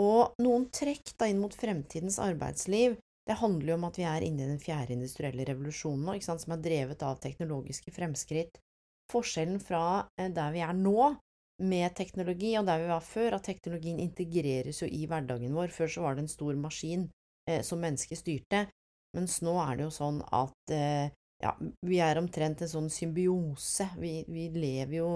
Og 0.00 0.32
noen 0.40 0.64
trekk 0.72 1.12
da 1.20 1.28
inn 1.28 1.44
mot 1.44 1.52
fremtidens 1.52 2.16
arbeidsliv 2.22 2.96
det 3.28 3.36
handler 3.36 3.74
jo 3.74 3.76
om 3.76 3.86
at 3.90 3.98
vi 4.00 4.06
er 4.08 4.24
inne 4.24 4.44
i 4.44 4.50
den 4.54 4.60
fjerde 4.62 4.94
industrielle 4.94 5.44
revolusjonen 5.44 6.06
nå, 6.08 6.16
som 6.24 6.54
er 6.54 6.62
drevet 6.64 7.02
av 7.04 7.20
teknologiske 7.20 7.92
fremskritt. 7.92 8.56
Forskjellen 9.12 9.60
fra 9.60 9.82
eh, 10.16 10.30
der 10.32 10.54
vi 10.54 10.62
er 10.64 10.72
nå, 10.76 11.10
med 11.58 11.94
teknologi, 11.98 12.52
og 12.58 12.68
der 12.68 12.78
vi 12.78 12.88
var 12.88 13.02
før, 13.02 13.36
at 13.36 13.48
teknologien 13.48 13.98
integreres 13.98 14.78
jo 14.82 14.88
i 14.88 15.04
hverdagen 15.10 15.56
vår. 15.58 15.72
Før 15.74 15.90
så 15.90 16.04
var 16.04 16.14
det 16.14 16.24
en 16.24 16.30
stor 16.30 16.56
maskin 16.56 17.08
eh, 17.50 17.60
som 17.66 17.82
mennesket 17.82 18.20
styrte, 18.20 18.62
mens 19.16 19.40
nå 19.42 19.56
er 19.64 19.76
det 19.76 19.88
jo 19.88 19.94
sånn 19.96 20.22
at 20.22 20.74
eh, 20.74 21.10
ja, 21.42 21.52
vi 21.86 21.98
er 22.02 22.20
omtrent 22.20 22.62
en 22.62 22.70
sånn 22.70 22.88
symbiose. 22.92 23.90
Vi, 23.98 24.22
vi 24.30 24.48
lever 24.54 25.00
jo 25.00 25.10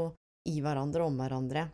i 0.50 0.58
hverandre 0.60 1.06
og 1.06 1.14
om 1.14 1.22
hverandre. 1.22 1.68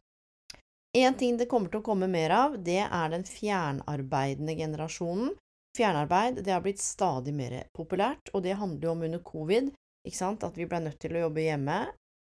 En 0.99 1.16
ting 1.18 1.37
det 1.40 1.49
kommer 1.50 1.73
til 1.73 1.83
å 1.83 1.88
komme 1.90 2.09
mer 2.11 2.33
av, 2.35 2.57
det 2.64 2.80
er 2.85 3.12
den 3.12 3.26
fjernarbeidende 3.28 4.54
generasjonen, 4.57 5.35
Fjernarbeid 5.78 6.42
det 6.42 6.50
har 6.50 6.62
blitt 6.64 6.82
stadig 6.82 7.32
mer 7.38 7.61
populært, 7.76 8.32
og 8.35 8.42
det 8.42 8.58
handler 8.58 8.88
jo 8.88 8.94
om 8.97 9.04
under 9.06 9.23
covid, 9.23 9.70
ikke 10.06 10.18
sant, 10.18 10.42
at 10.42 10.58
vi 10.58 10.66
ble 10.66 10.80
nødt 10.82 10.99
til 11.02 11.14
å 11.14 11.26
jobbe 11.28 11.44
hjemme. 11.44 11.78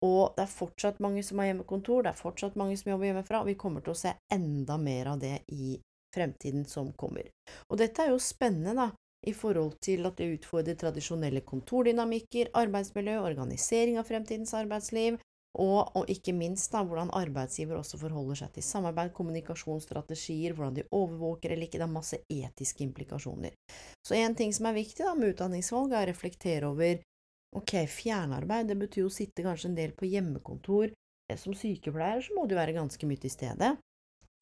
Og 0.03 0.35
det 0.35 0.45
er 0.45 0.51
fortsatt 0.51 0.99
mange 1.03 1.23
som 1.23 1.39
har 1.39 1.49
hjemmekontor, 1.49 2.03
det 2.03 2.11
er 2.11 2.19
fortsatt 2.19 2.55
mange 2.59 2.75
som 2.79 2.91
jobber 2.91 3.09
hjemmefra, 3.09 3.41
og 3.43 3.51
vi 3.51 3.59
kommer 3.59 3.83
til 3.83 3.93
å 3.93 3.99
se 3.99 4.13
enda 4.31 4.75
mer 4.79 5.13
av 5.13 5.21
det 5.21 5.37
i 5.55 5.77
fremtiden 6.13 6.65
som 6.69 6.91
kommer. 6.99 7.29
Og 7.71 7.79
dette 7.79 8.03
er 8.03 8.11
jo 8.11 8.19
spennende, 8.21 8.75
da, 8.79 8.89
i 9.27 9.31
forhold 9.35 9.77
til 9.83 10.03
at 10.07 10.19
det 10.19 10.33
utfordrer 10.37 10.79
tradisjonelle 10.79 11.43
kontordynamikker, 11.47 12.51
arbeidsmiljø, 12.59 13.21
organisering 13.23 13.99
av 13.99 14.07
fremtidens 14.07 14.51
arbeidsliv, 14.59 15.19
og, 15.53 15.91
og, 15.93 16.09
ikke 16.09 16.33
minst 16.33 16.73
da, 16.73 16.81
hvordan 16.81 17.11
arbeidsgiver 17.13 17.77
også 17.77 17.99
forholder 18.01 18.39
seg 18.39 18.55
til 18.55 18.65
samarbeid, 18.65 19.11
kommunikasjonsstrategier, 19.13 20.55
hvordan 20.57 20.79
de 20.79 20.85
overvåker 20.89 21.53
eller 21.53 21.67
ikke. 21.67 21.77
Det 21.77 21.85
er 21.85 21.93
masse 21.93 22.19
etiske 22.25 22.81
implikasjoner. 22.87 23.53
Så 24.01 24.17
en 24.17 24.33
ting 24.37 24.53
som 24.55 24.65
er 24.69 24.79
viktig 24.79 25.05
da, 25.05 25.13
med 25.13 25.35
utdanningsvalg, 25.35 25.93
er 25.93 26.07
å 26.07 26.09
reflektere 26.09 26.71
over 26.73 27.03
ok, 27.53 27.75
fjernarbeid, 27.85 28.71
det 28.71 28.79
betyr 28.81 29.03
jo 29.03 29.11
å 29.11 29.13
sitte 29.13 29.45
kanskje 29.45 29.69
en 29.69 29.77
del 29.77 29.93
på 29.97 30.09
hjemmekontor. 30.09 30.93
Som 31.39 31.55
sykepleier 31.57 32.21
så 32.21 32.33
må 32.35 32.43
du 32.45 32.57
være 32.57 32.75
ganske 32.75 33.07
mye 33.09 33.21
til 33.21 33.31
stede. 33.31 33.71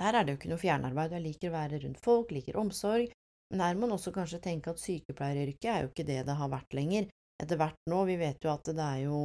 Her 0.02 0.18
er 0.18 0.26
det 0.26 0.34
jo 0.34 0.40
ikke 0.40 0.50
noe 0.52 0.64
fjernarbeid, 0.64 1.14
jeg 1.14 1.24
liker 1.28 1.52
å 1.52 1.56
være 1.60 1.84
rundt 1.84 2.00
folk, 2.04 2.32
liker 2.34 2.58
omsorg, 2.60 3.12
men 3.52 3.62
her 3.62 3.76
må 3.76 3.86
man 3.86 3.98
også 3.98 4.14
kanskje 4.16 4.40
tenke 4.44 4.72
at 4.72 4.82
sykepleieryrket 4.82 5.70
er 5.70 5.84
jo 5.84 5.92
ikke 5.92 6.08
det 6.08 6.22
det 6.28 6.36
har 6.40 6.52
vært 6.52 6.76
lenger. 6.76 7.08
Etter 7.42 7.60
hvert 7.60 7.90
nå, 7.92 8.04
vi 8.08 8.16
vet 8.20 8.44
jo 8.44 8.52
at 8.54 8.72
det 8.72 8.88
er 8.88 9.04
jo 9.06 9.20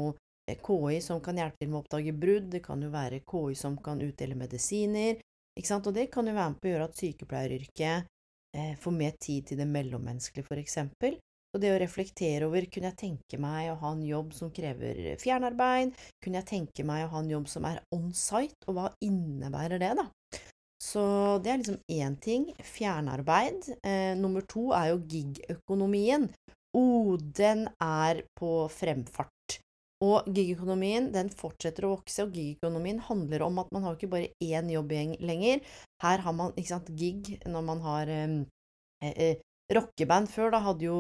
KI 0.47 1.01
som 1.03 1.19
kan 1.25 1.39
hjelpe 1.41 1.59
til 1.59 1.73
med 1.73 1.81
å 1.81 1.83
oppdage 1.83 2.15
brudd, 2.15 2.51
det 2.53 2.63
kan 2.63 2.83
jo 2.83 2.93
være 2.93 3.25
KI 3.27 3.57
som 3.59 3.79
kan 3.83 4.03
utdele 4.05 4.39
medisiner, 4.39 5.19
ikke 5.57 5.71
sant, 5.71 5.87
og 5.89 5.97
det 5.97 6.11
kan 6.13 6.27
jo 6.29 6.37
være 6.37 6.53
med 6.53 6.61
på 6.61 6.69
å 6.69 6.73
gjøre 6.75 6.89
at 6.91 6.99
sykepleieryrket 7.01 8.11
eh, 8.57 8.75
får 8.79 8.95
mer 8.95 9.17
tid 9.19 9.49
til 9.49 9.63
det 9.63 9.67
mellommenneskelige, 9.71 10.47
for 10.47 10.61
eksempel. 10.61 11.17
Og 11.57 11.63
det 11.63 11.71
å 11.73 11.79
reflektere 11.81 12.45
over 12.45 12.67
kunne 12.69 12.91
jeg 12.91 13.01
tenke 13.01 13.39
meg 13.41 13.71
å 13.73 13.79
ha 13.81 13.95
en 13.95 14.03
jobb 14.05 14.35
som 14.37 14.51
krever 14.53 15.15
fjernarbeid, 15.23 15.95
kunne 16.21 16.43
jeg 16.43 16.51
tenke 16.51 16.85
meg 16.85 17.07
å 17.07 17.13
ha 17.15 17.23
en 17.23 17.33
jobb 17.33 17.49
som 17.49 17.65
er 17.65 17.81
on 17.97 18.11
site, 18.13 18.59
og 18.69 18.77
hva 18.77 18.91
innebærer 19.05 19.81
det, 19.81 19.95
da? 19.97 20.11
Så 20.83 21.03
det 21.43 21.51
er 21.51 21.63
liksom 21.63 21.79
én 21.89 22.19
ting, 22.21 22.51
fjernarbeid. 22.61 23.71
Eh, 23.81 24.13
nummer 24.21 24.45
to 24.45 24.69
er 24.77 24.93
jo 24.93 25.01
gig-økonomien. 25.09 26.29
Oh, 26.77 27.17
den 27.17 27.65
er 27.81 28.21
på 28.37 28.67
fremfart. 28.69 29.63
Og 30.05 30.27
gig-økonomien 30.29 31.09
den 31.15 31.31
fortsetter 31.33 31.87
å 31.87 31.95
vokse, 31.95 32.27
og 32.27 32.35
gig-økonomien 32.37 32.99
handler 33.07 33.47
om 33.47 33.63
at 33.63 33.71
man 33.73 33.87
har 33.87 33.97
ikke 33.97 34.11
bare 34.13 34.33
én 34.45 34.69
jobb 34.69 34.93
lenger. 35.25 35.63
Her 36.05 36.25
har 36.27 36.37
man 36.37 36.53
ikke 36.53 36.75
sant, 36.75 36.91
gig 37.01 37.39
når 37.49 37.65
man 37.65 37.81
har 37.81 38.13
eh, 38.13 38.37
eh, 39.09 39.41
Rockeband 39.73 40.29
før 40.31 40.53
da 40.53 40.61
hadde 40.63 40.87
jo 40.87 40.99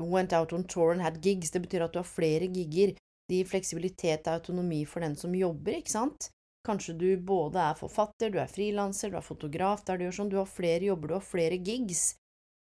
went 0.00 0.34
out 0.34 0.52
on 0.52 0.64
tour 0.64 0.92
and 0.92 1.02
had 1.02 1.22
gigs. 1.22 1.50
Det 1.54 1.62
betyr 1.62 1.86
at 1.86 1.94
du 1.94 2.00
har 2.02 2.08
flere 2.08 2.50
gigger. 2.50 2.96
Det 3.28 3.38
gir 3.38 3.48
fleksibilitet 3.48 4.26
og 4.26 4.40
autonomi 4.40 4.82
for 4.84 5.00
den 5.04 5.14
som 5.16 5.34
jobber, 5.34 5.78
ikke 5.78 5.94
sant. 5.94 6.28
Kanskje 6.66 6.96
du 6.98 7.08
både 7.20 7.60
er 7.60 7.78
forfatter, 7.78 8.32
du 8.32 8.40
er 8.40 8.50
frilanser, 8.50 9.12
du 9.12 9.18
er 9.20 9.24
fotograf, 9.24 9.84
der 9.84 10.00
du 10.00 10.06
gjør 10.06 10.18
sånn. 10.18 10.32
Du 10.32 10.38
har 10.40 10.50
flere 10.50 10.88
jobber, 10.88 11.12
du 11.12 11.16
har 11.18 11.24
flere 11.24 11.60
gigs. 11.60 12.14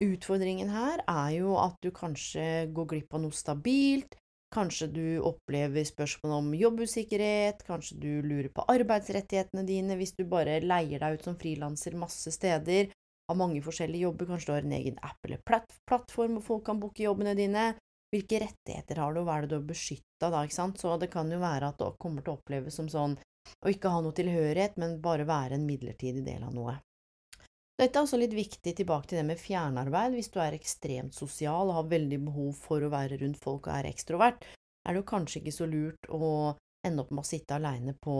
Utfordringen 0.01 0.71
her 0.73 1.03
er 1.05 1.31
jo 1.37 1.55
at 1.61 1.77
du 1.83 1.91
kanskje 1.93 2.65
går 2.73 2.87
glipp 2.95 3.13
av 3.13 3.21
noe 3.21 3.35
stabilt, 3.35 4.17
Kanskje 4.51 4.87
du 4.91 5.05
opplever 5.23 5.85
spørsmål 5.87 6.33
om 6.35 6.49
jobbusikkerhet, 6.59 7.61
kanskje 7.63 7.95
du 8.03 8.09
lurer 8.25 8.49
på 8.51 8.65
arbeidsrettighetene 8.73 9.63
dine 9.63 9.95
hvis 9.95 10.11
du 10.17 10.25
bare 10.27 10.57
leier 10.59 10.99
deg 10.99 11.15
ut 11.15 11.29
som 11.29 11.37
frilanser 11.39 11.95
masse 11.95 12.33
steder, 12.35 12.91
har 13.31 13.39
mange 13.39 13.61
forskjellige 13.63 14.09
jobber, 14.09 14.27
kanskje 14.27 14.49
du 14.49 14.53
har 14.57 14.67
en 14.67 14.75
egen 14.75 14.99
app 15.07 15.23
eller 15.23 15.39
plattform 15.47 16.35
hvor 16.37 16.47
folk 16.49 16.67
kan 16.67 16.83
booke 16.83 17.05
jobbene 17.05 17.37
dine. 17.37 17.71
Hvilke 18.11 18.41
rettigheter 18.43 18.99
har 18.99 19.13
du, 19.15 19.21
og 19.21 19.29
hva 19.29 19.37
er 19.37 19.45
det 19.45 19.53
du 19.53 19.59
har 19.61 19.67
beskytta 19.69 20.27
da, 20.33 20.43
ikke 20.43 20.57
sant? 20.57 20.81
Så 20.83 20.97
det 20.99 21.07
kan 21.13 21.31
jo 21.31 21.39
være 21.39 21.71
at 21.71 21.79
det 21.79 21.93
kommer 22.01 22.25
til 22.25 22.33
å 22.33 22.41
oppleves 22.41 22.75
som 22.75 22.91
sånn 22.91 23.15
å 23.15 23.71
ikke 23.71 23.91
ha 23.93 24.01
noe 24.03 24.15
tilhørighet, 24.17 24.75
men 24.81 24.99
bare 25.03 25.23
være 25.29 25.55
en 25.55 25.63
midlertidig 25.69 26.25
del 26.27 26.43
av 26.43 26.51
noe. 26.57 26.75
Dette 27.81 27.97
er 27.97 28.05
også 28.05 28.19
litt 28.21 28.33
viktig 28.37 28.75
tilbake 28.77 29.09
til 29.09 29.17
det 29.17 29.25
med 29.25 29.39
fjernarbeid. 29.41 30.13
Hvis 30.13 30.29
du 30.29 30.37
er 30.43 30.53
ekstremt 30.53 31.15
sosial 31.17 31.71
og 31.71 31.79
har 31.79 31.87
veldig 31.89 32.19
behov 32.27 32.51
for 32.53 32.83
å 32.85 32.91
være 32.93 33.17
rundt 33.23 33.39
folk 33.41 33.65
og 33.65 33.73
er 33.73 33.89
ekstrovert, 33.89 34.45
er 34.85 34.93
det 34.93 35.01
jo 35.01 35.07
kanskje 35.09 35.39
ikke 35.41 35.53
så 35.55 35.65
lurt 35.69 36.09
å 36.13 36.29
ende 36.85 37.01
opp 37.01 37.09
med 37.09 37.23
å 37.23 37.29
sitte 37.31 37.57
aleine 37.57 37.95
på 37.97 38.17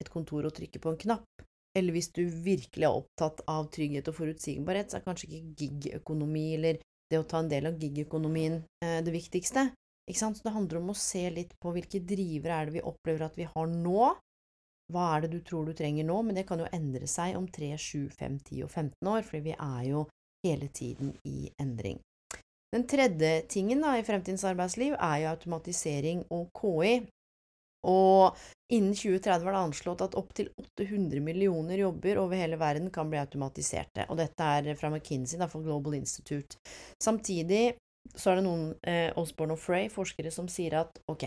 et 0.00 0.12
kontor 0.14 0.46
og 0.46 0.54
trykke 0.54 0.82
på 0.82 0.92
en 0.92 1.00
knapp. 1.02 1.42
Eller 1.74 1.94
hvis 1.94 2.12
du 2.14 2.22
virkelig 2.22 2.86
er 2.86 3.00
opptatt 3.02 3.42
av 3.50 3.66
trygghet 3.74 4.12
og 4.12 4.16
forutsigbarhet, 4.20 4.90
så 4.90 5.00
er 5.00 5.06
kanskje 5.08 5.28
ikke 5.28 5.58
gig-økonomi 5.58 6.46
eller 6.60 6.78
det 7.10 7.18
å 7.18 7.26
ta 7.26 7.42
en 7.42 7.50
del 7.50 7.66
av 7.66 7.82
gig-økonomien 7.82 8.60
eh, 8.84 8.98
det 9.02 9.14
viktigste. 9.14 9.72
Så 10.10 10.30
det 10.42 10.54
handler 10.54 10.80
om 10.80 10.90
å 10.90 10.98
se 10.98 11.26
litt 11.34 11.52
på 11.62 11.70
hvilke 11.74 12.00
drivere 12.06 12.56
er 12.56 12.70
det 12.70 12.78
vi 12.78 12.86
opplever 12.86 13.26
at 13.26 13.36
vi 13.38 13.46
har 13.46 13.70
nå, 13.70 14.12
hva 14.92 15.06
er 15.14 15.24
det 15.24 15.32
du 15.34 15.40
tror 15.46 15.66
du 15.66 15.74
trenger 15.76 16.06
nå, 16.06 16.20
men 16.26 16.38
det 16.38 16.46
kan 16.48 16.60
jo 16.62 16.68
endre 16.74 17.08
seg 17.10 17.38
om 17.38 17.48
3, 17.48 17.72
7, 17.78 18.08
5, 18.16 18.38
10 18.50 18.64
og 18.66 18.70
15 18.70 19.12
år, 19.14 19.24
fordi 19.26 19.42
vi 19.50 19.56
er 19.56 19.84
jo 19.90 20.04
hele 20.46 20.68
tiden 20.74 21.14
i 21.28 21.50
endring. 21.60 22.00
Den 22.70 22.86
tredje 22.86 23.40
tingen 23.50 23.82
da, 23.82 23.96
i 23.98 24.06
fremtidens 24.06 24.44
arbeidsliv 24.46 24.94
er 24.94 25.24
jo 25.24 25.32
automatisering 25.32 26.22
og 26.30 26.52
KI. 26.54 27.00
Og 27.90 28.36
innen 28.70 28.92
2030 28.92 29.46
var 29.46 29.56
det 29.56 29.62
anslått 29.64 30.02
at 30.04 30.16
opptil 30.20 30.50
800 30.60 31.22
millioner 31.24 31.80
jobber 31.80 32.20
over 32.20 32.36
hele 32.36 32.58
verden 32.60 32.90
kan 32.92 33.08
bli 33.10 33.18
automatiserte. 33.18 34.04
Og 34.12 34.20
dette 34.20 34.50
er 34.56 34.74
fra 34.78 34.90
McKinsey, 34.92 35.40
da, 35.40 35.48
for 35.48 35.64
Global 35.64 35.96
Institute. 35.98 36.60
Samtidig 37.02 37.78
så 38.14 38.30
er 38.30 38.40
det 38.40 38.44
noen, 38.46 38.66
eh, 38.86 39.10
Osborne 39.18 39.56
og 39.56 39.62
Frey, 39.62 39.88
forskere, 39.92 40.30
som 40.32 40.48
sier 40.48 40.78
at 40.82 41.00
ok, 41.10 41.26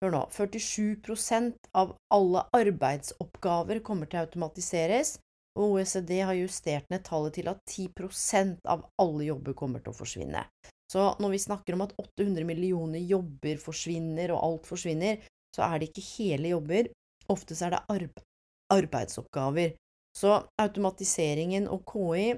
Hør 0.00 0.14
nå, 0.14 0.20
47% 0.32 1.66
av 1.76 1.92
alle 2.14 2.46
arbeidsoppgaver 2.56 3.82
kommer 3.84 4.08
til 4.08 4.20
å 4.20 4.24
automatiseres, 4.24 5.18
og 5.58 5.74
OECD 5.76 6.22
har 6.24 6.38
justert 6.38 6.86
ned 6.88 7.04
tallet 7.04 7.36
til 7.36 7.50
at 7.52 7.60
10% 7.68 8.62
av 8.70 8.86
alle 9.02 9.26
jobber 9.26 9.56
kommer 9.58 9.82
til 9.84 9.92
å 9.92 9.98
forsvinne. 9.98 10.46
Så 10.90 11.04
når 11.20 11.34
vi 11.34 11.42
snakker 11.44 11.76
om 11.76 11.84
at 11.84 11.92
800 12.00 12.46
millioner 12.48 13.02
jobber 13.04 13.60
forsvinner, 13.62 14.32
og 14.32 14.46
alt 14.46 14.70
forsvinner, 14.70 15.20
så 15.54 15.66
er 15.68 15.78
det 15.78 15.90
ikke 15.90 16.06
hele 16.16 16.54
jobber. 16.54 16.88
Ofte 17.30 17.58
så 17.58 17.68
er 17.68 17.76
det 17.76 17.84
arbe 17.92 18.24
arbeidsoppgaver. 18.70 19.74
Så 20.16 20.32
automatiseringen 20.58 21.68
og 21.70 21.84
KI 21.90 22.32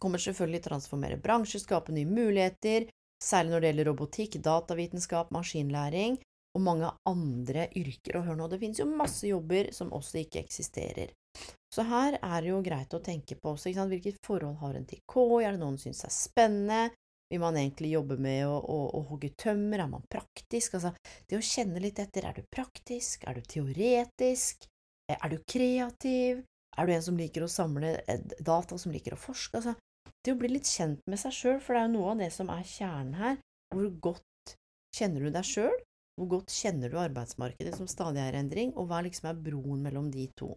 kommer 0.00 0.20
selvfølgelig 0.20 0.60
til 0.60 0.70
å 0.70 0.70
transformere 0.74 1.18
bransjer, 1.20 1.62
skape 1.64 1.92
nye 1.96 2.08
muligheter, 2.08 2.86
særlig 3.22 3.52
når 3.52 3.60
det 3.60 3.70
gjelder 3.70 3.90
robotikk, 3.90 4.38
datavitenskap, 4.44 5.32
maskinlæring, 5.34 6.18
og 6.54 6.62
mange 6.62 6.90
andre 7.10 7.68
yrker. 7.76 8.18
Og 8.18 8.28
hør 8.28 8.38
nå, 8.38 8.48
det 8.50 8.60
finnes 8.62 8.80
jo 8.80 8.88
masse 8.88 9.26
jobber 9.28 9.70
som 9.74 9.92
også 9.94 10.22
ikke 10.22 10.42
eksisterer. 10.44 11.14
Så 11.74 11.82
her 11.88 12.18
er 12.20 12.36
det 12.44 12.52
jo 12.52 12.60
greit 12.62 12.94
å 12.94 13.02
tenke 13.02 13.34
på 13.34 13.54
også, 13.56 13.72
hvilket 13.90 14.20
forhold 14.22 14.60
har 14.60 14.76
en 14.78 14.86
til 14.86 15.00
KI, 15.10 15.42
er 15.42 15.56
det 15.56 15.62
noen 15.62 15.80
syns 15.82 16.04
er 16.06 16.14
spennende, 16.14 16.92
vil 17.32 17.40
man 17.42 17.56
egentlig 17.58 17.90
jobbe 17.94 18.16
med 18.20 18.44
å, 18.46 18.54
å, 18.60 18.78
å, 18.94 19.00
hogge 19.08 19.32
tømmer, 19.40 19.82
er 19.82 19.90
man 19.90 20.04
praktisk? 20.12 20.76
Altså, 20.78 20.92
det 21.26 21.40
å 21.40 21.44
kjenne 21.44 21.82
litt 21.82 21.98
etter, 21.98 22.28
er 22.28 22.36
du 22.36 22.46
praktisk, 22.52 23.24
er 23.26 23.40
du 23.40 23.48
teoretisk, 23.50 24.68
er 25.10 25.32
du 25.32 25.40
kreativ, 25.50 26.44
er 26.78 26.86
du 26.86 26.94
en 26.94 27.02
som 27.06 27.18
liker 27.18 27.46
å 27.46 27.50
samle 27.50 27.96
eh, 28.10 28.22
data, 28.38 28.78
som 28.78 28.94
liker 28.94 29.16
å 29.16 29.20
forske? 29.20 29.58
Altså, 29.58 29.74
det 30.24 30.36
å 30.36 30.38
bli 30.38 30.52
litt 30.52 30.70
kjent 30.70 31.02
med 31.10 31.20
seg 31.20 31.34
sjøl, 31.34 31.58
for 31.64 31.74
det 31.74 31.82
er 31.82 31.88
jo 31.88 31.96
noe 31.96 32.14
av 32.14 32.22
det 32.22 32.30
som 32.36 32.52
er 32.54 32.62
kjernen 32.68 33.18
her, 33.18 33.42
hvor 33.74 33.90
godt 34.10 34.54
kjenner 34.94 35.26
du 35.26 35.34
deg 35.34 35.48
sjøl, 35.48 35.74
hvor 36.18 36.30
godt 36.36 36.52
kjenner 36.54 36.92
du 36.92 36.98
arbeidsmarkedet 37.00 37.74
som 37.76 37.88
stadig 37.90 38.22
er 38.22 38.38
endring, 38.38 38.72
og 38.78 38.88
hva 38.90 39.00
liksom 39.04 39.30
er 39.30 39.42
broen 39.46 39.82
mellom 39.82 40.10
de 40.14 40.28
to? 40.38 40.54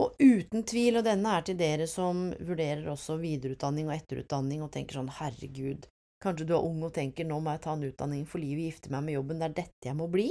Og 0.00 0.16
uten 0.22 0.64
tvil, 0.64 1.00
og 1.00 1.04
denne 1.04 1.32
er 1.36 1.44
til 1.44 1.58
dere 1.60 1.86
som 1.90 2.30
vurderer 2.38 2.86
også 2.88 3.18
videreutdanning 3.20 3.90
og 3.90 3.96
etterutdanning 3.98 4.62
og 4.64 4.70
tenker 4.72 5.00
sånn 5.00 5.12
herregud, 5.18 5.84
kanskje 6.24 6.46
du 6.48 6.54
er 6.56 6.64
ung 6.64 6.80
og 6.86 6.94
tenker 6.96 7.28
nå 7.28 7.40
må 7.42 7.56
jeg 7.56 7.64
ta 7.66 7.74
en 7.76 7.86
utdanning 7.90 8.26
for 8.28 8.40
livet, 8.40 8.70
gifte 8.70 8.92
meg 8.94 9.06
med 9.06 9.18
jobben, 9.18 9.40
det 9.42 9.50
er 9.50 9.56
dette 9.60 9.90
jeg 9.90 9.98
må 9.98 10.08
bli. 10.12 10.30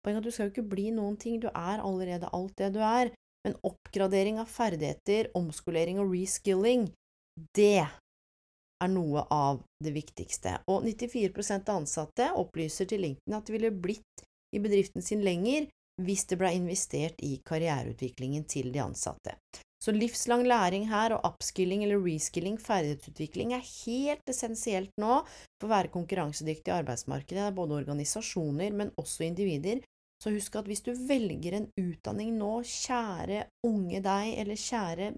Poenget 0.00 0.22
er 0.22 0.22
at 0.22 0.28
du 0.28 0.34
skal 0.34 0.48
jo 0.48 0.54
ikke 0.54 0.70
bli 0.72 0.86
noen 0.96 1.18
ting, 1.20 1.40
du 1.42 1.50
er 1.50 1.82
allerede 1.84 2.30
alt 2.36 2.54
det 2.60 2.70
du 2.76 2.80
er, 2.84 3.12
men 3.44 3.56
oppgradering 3.66 4.40
av 4.40 4.48
ferdigheter, 4.52 5.30
omskolering 5.36 6.00
og 6.00 6.12
reskilling, 6.14 6.88
det 7.56 7.88
er 8.80 8.90
noe 8.92 9.24
av 9.34 9.62
det 9.84 9.92
viktigste, 9.94 10.58
og 10.70 10.84
94% 10.86 11.68
av 11.68 11.82
ansatte 11.82 12.30
opplyser 12.40 12.88
til 12.90 13.04
LinkedIn 13.04 13.36
at 13.36 13.46
de 13.46 13.56
ville 13.56 13.72
blitt 13.74 14.24
i 14.56 14.62
bedriften 14.62 15.04
sin 15.04 15.24
lenger 15.24 15.68
hvis 16.00 16.24
det 16.30 16.38
ble 16.40 16.52
investert 16.56 17.20
i 17.24 17.36
karriereutviklingen 17.44 18.46
til 18.48 18.70
de 18.72 18.80
ansatte. 18.82 19.36
Så 19.80 19.94
livslang 19.96 20.42
læring 20.44 20.90
her 20.90 21.14
og 21.16 21.24
upskilling 21.24 21.84
eller 21.86 22.00
reskilling, 22.04 22.58
ferdighetsutvikling, 22.60 23.54
er 23.56 23.64
helt 23.64 24.28
essensielt 24.28 24.92
nå 25.00 25.22
for 25.24 25.68
å 25.68 25.72
være 25.72 25.92
konkurransedyktig 25.94 26.68
i 26.68 26.76
arbeidsmarkedet. 26.82 27.38
Det 27.38 27.46
er 27.46 27.56
både 27.56 27.78
organisasjoner, 27.78 28.76
men 28.76 28.92
også 29.00 29.24
individer. 29.24 29.80
Så 30.20 30.34
husk 30.34 30.58
at 30.60 30.68
hvis 30.68 30.84
du 30.84 30.92
velger 30.92 31.56
en 31.56 31.70
utdanning 31.80 32.34
nå, 32.36 32.58
kjære 32.68 33.46
unge 33.64 34.02
deg, 34.04 34.34
eller 34.42 34.60
kjære 34.60 35.14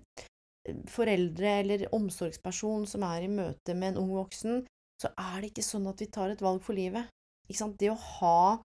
foreldre 0.91 1.57
eller 1.63 1.87
omsorgsperson 1.95 2.87
som 2.91 3.05
er 3.07 3.27
i 3.27 3.31
møte 3.33 3.75
med 3.75 3.93
en 3.93 4.05
ung 4.05 4.13
voksen, 4.17 4.63
så 5.03 5.11
er 5.19 5.41
det 5.41 5.53
ikke 5.53 5.67
sånn 5.67 5.89
at 5.91 6.03
vi 6.03 6.11
tar 6.15 6.33
et 6.33 6.45
valg 6.45 6.63
for 6.63 6.79
livet. 6.79 7.11
Det 7.53 7.91
å 7.91 7.99
ha 7.99 8.61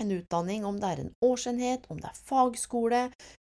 en 0.00 0.12
utdanning, 0.14 0.64
om 0.64 0.76
det 0.80 0.90
er 0.90 1.00
en 1.02 1.14
årsenhet, 1.24 1.88
om 1.90 1.98
det 2.00 2.10
er 2.12 2.20
fagskole, 2.28 3.00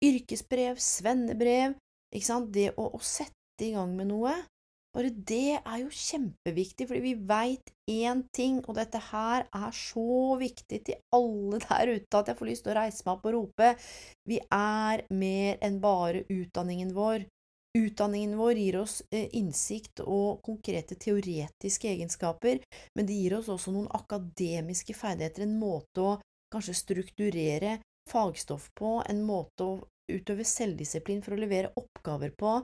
yrkesbrev, 0.05 0.79
svennebrev 0.79 1.75
Det 2.09 2.69
å, 2.77 2.85
å, 2.95 3.01
sette 3.03 3.67
i 3.67 3.73
gang 3.75 3.97
med 3.97 4.09
noe, 4.13 4.33
Bare 4.97 5.11
det 5.13 5.59
er 5.61 5.81
jo 5.83 5.91
kjempeviktig, 5.93 6.87
fordi 6.89 7.01
vi 7.05 7.27
veit 7.29 7.73
én 7.93 8.23
ting, 8.35 8.63
og 8.65 8.79
dette 8.79 8.99
her 9.11 9.45
er 9.45 9.75
så 9.77 10.35
viktig 10.41 10.81
til 10.87 10.97
alle 11.15 11.61
der 11.67 11.93
ute 11.99 12.21
at 12.23 12.33
jeg 12.33 12.39
får 12.39 12.49
lyst 12.49 12.65
til 12.65 12.73
å 12.73 12.79
reise 12.81 13.05
meg 13.05 13.13
opp 13.13 13.29
og 13.29 13.37
rope. 13.37 13.69
Vi 14.27 14.41
er 14.43 15.05
mer 15.13 15.61
enn 15.63 15.77
bare 15.85 16.25
utdanningen 16.33 16.95
vår. 16.97 17.29
Utdanningen 17.79 18.39
vår 18.39 18.59
gir 18.59 18.77
oss 18.81 19.03
eh, 19.15 19.29
innsikt 19.39 20.01
og 20.03 20.41
konkrete 20.43 20.97
teoretiske 20.99 21.91
egenskaper, 21.93 22.59
men 22.99 23.07
det 23.07 23.19
gir 23.21 23.37
oss 23.39 23.51
også 23.53 23.75
noen 23.75 23.91
akademiske 23.95 24.97
ferdigheter, 24.99 25.45
en 25.45 25.59
måte 25.61 26.03
å 26.03 26.17
kanskje 26.51 26.75
strukturere 26.75 27.77
fagstoff 28.11 28.71
på, 28.79 28.97
en 29.07 29.23
måte 29.23 29.67
å 29.67 29.77
utøve 30.11 30.47
selvdisiplin 30.49 31.21
for 31.23 31.37
å 31.37 31.41
levere 31.43 31.75
oppgaver 31.77 32.33
på, 32.39 32.55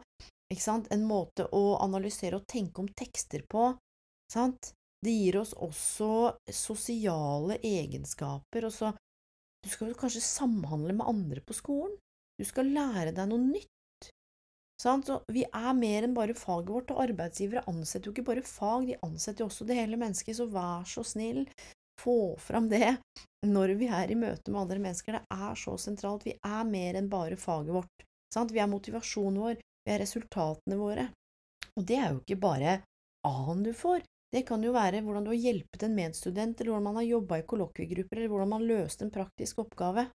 en 0.55 1.05
måte 1.05 1.47
å 1.53 1.77
analysere 1.83 2.39
og 2.39 2.47
tenke 2.51 2.81
om 2.83 2.89
tekster 2.89 3.45
på. 3.51 3.73
Sant? 4.33 4.73
Det 5.05 5.13
gir 5.13 5.37
oss 5.37 5.53
også 5.53 6.37
sosiale 6.49 7.59
egenskaper. 7.61 8.65
Også. 8.71 8.93
Du 9.65 9.69
skal 9.69 9.95
kanskje 9.99 10.23
samhandle 10.25 10.95
med 10.97 11.07
andre 11.07 11.43
på 11.45 11.57
skolen. 11.57 11.97
Du 12.39 12.45
skal 12.49 12.71
lære 12.73 13.13
deg 13.13 13.29
noe 13.29 13.43
nytt. 13.43 13.74
Så 14.81 15.21
vi 15.33 15.45
er 15.47 15.73
mer 15.79 16.05
enn 16.05 16.17
bare 16.17 16.35
faget 16.37 16.69
vårt, 16.69 16.91
og 16.93 17.03
arbeidsgivere 17.05 17.65
ansetter 17.71 18.11
jo 18.11 18.15
ikke 18.15 18.27
bare 18.27 18.45
fag, 18.47 18.89
de 18.89 18.99
ansetter 19.07 19.45
jo 19.45 19.49
også 19.49 19.67
det 19.69 19.79
hele 19.79 19.99
mennesket, 20.01 20.37
så 20.37 20.49
vær 20.51 20.85
så 20.89 21.05
snill, 21.07 21.45
få 22.01 22.35
fram 22.43 22.67
det 22.69 22.97
når 23.47 23.77
vi 23.79 23.87
er 23.87 24.11
i 24.11 24.19
møte 24.19 24.51
med 24.51 24.65
andre 24.65 24.81
mennesker. 24.83 25.19
Det 25.19 25.39
er 25.39 25.61
så 25.61 25.77
sentralt. 25.79 26.27
Vi 26.27 26.35
er 26.35 26.65
mer 26.67 26.99
enn 26.99 27.11
bare 27.13 27.39
faget 27.39 27.75
vårt. 27.77 28.07
Sant? 28.35 28.51
Vi 28.53 28.59
er 28.59 28.71
motivasjonen 28.71 29.39
vår, 29.41 29.61
vi 29.87 29.95
er 29.95 30.03
resultatene 30.03 30.81
våre. 30.81 31.07
Og 31.79 31.87
det 31.87 32.01
er 32.01 32.11
jo 32.11 32.21
ikke 32.23 32.41
bare 32.43 32.81
A-en 33.25 33.63
du 33.65 33.71
får, 33.73 34.03
det 34.35 34.43
kan 34.49 34.65
jo 34.67 34.73
være 34.75 35.01
hvordan 35.05 35.25
du 35.25 35.31
har 35.31 35.39
hjulpet 35.39 35.85
en 35.87 35.95
medstudent, 35.95 36.59
eller 36.59 36.73
hvordan 36.73 36.89
man 36.89 36.97
har 36.99 37.07
jobba 37.07 37.39
i 37.39 37.47
kollokviegrupper, 37.47 38.19
eller 38.19 38.33
hvordan 38.33 38.51
man 38.51 38.67
løste 38.67 39.07
en 39.07 39.13
praktisk 39.15 39.61
oppgave. 39.63 40.09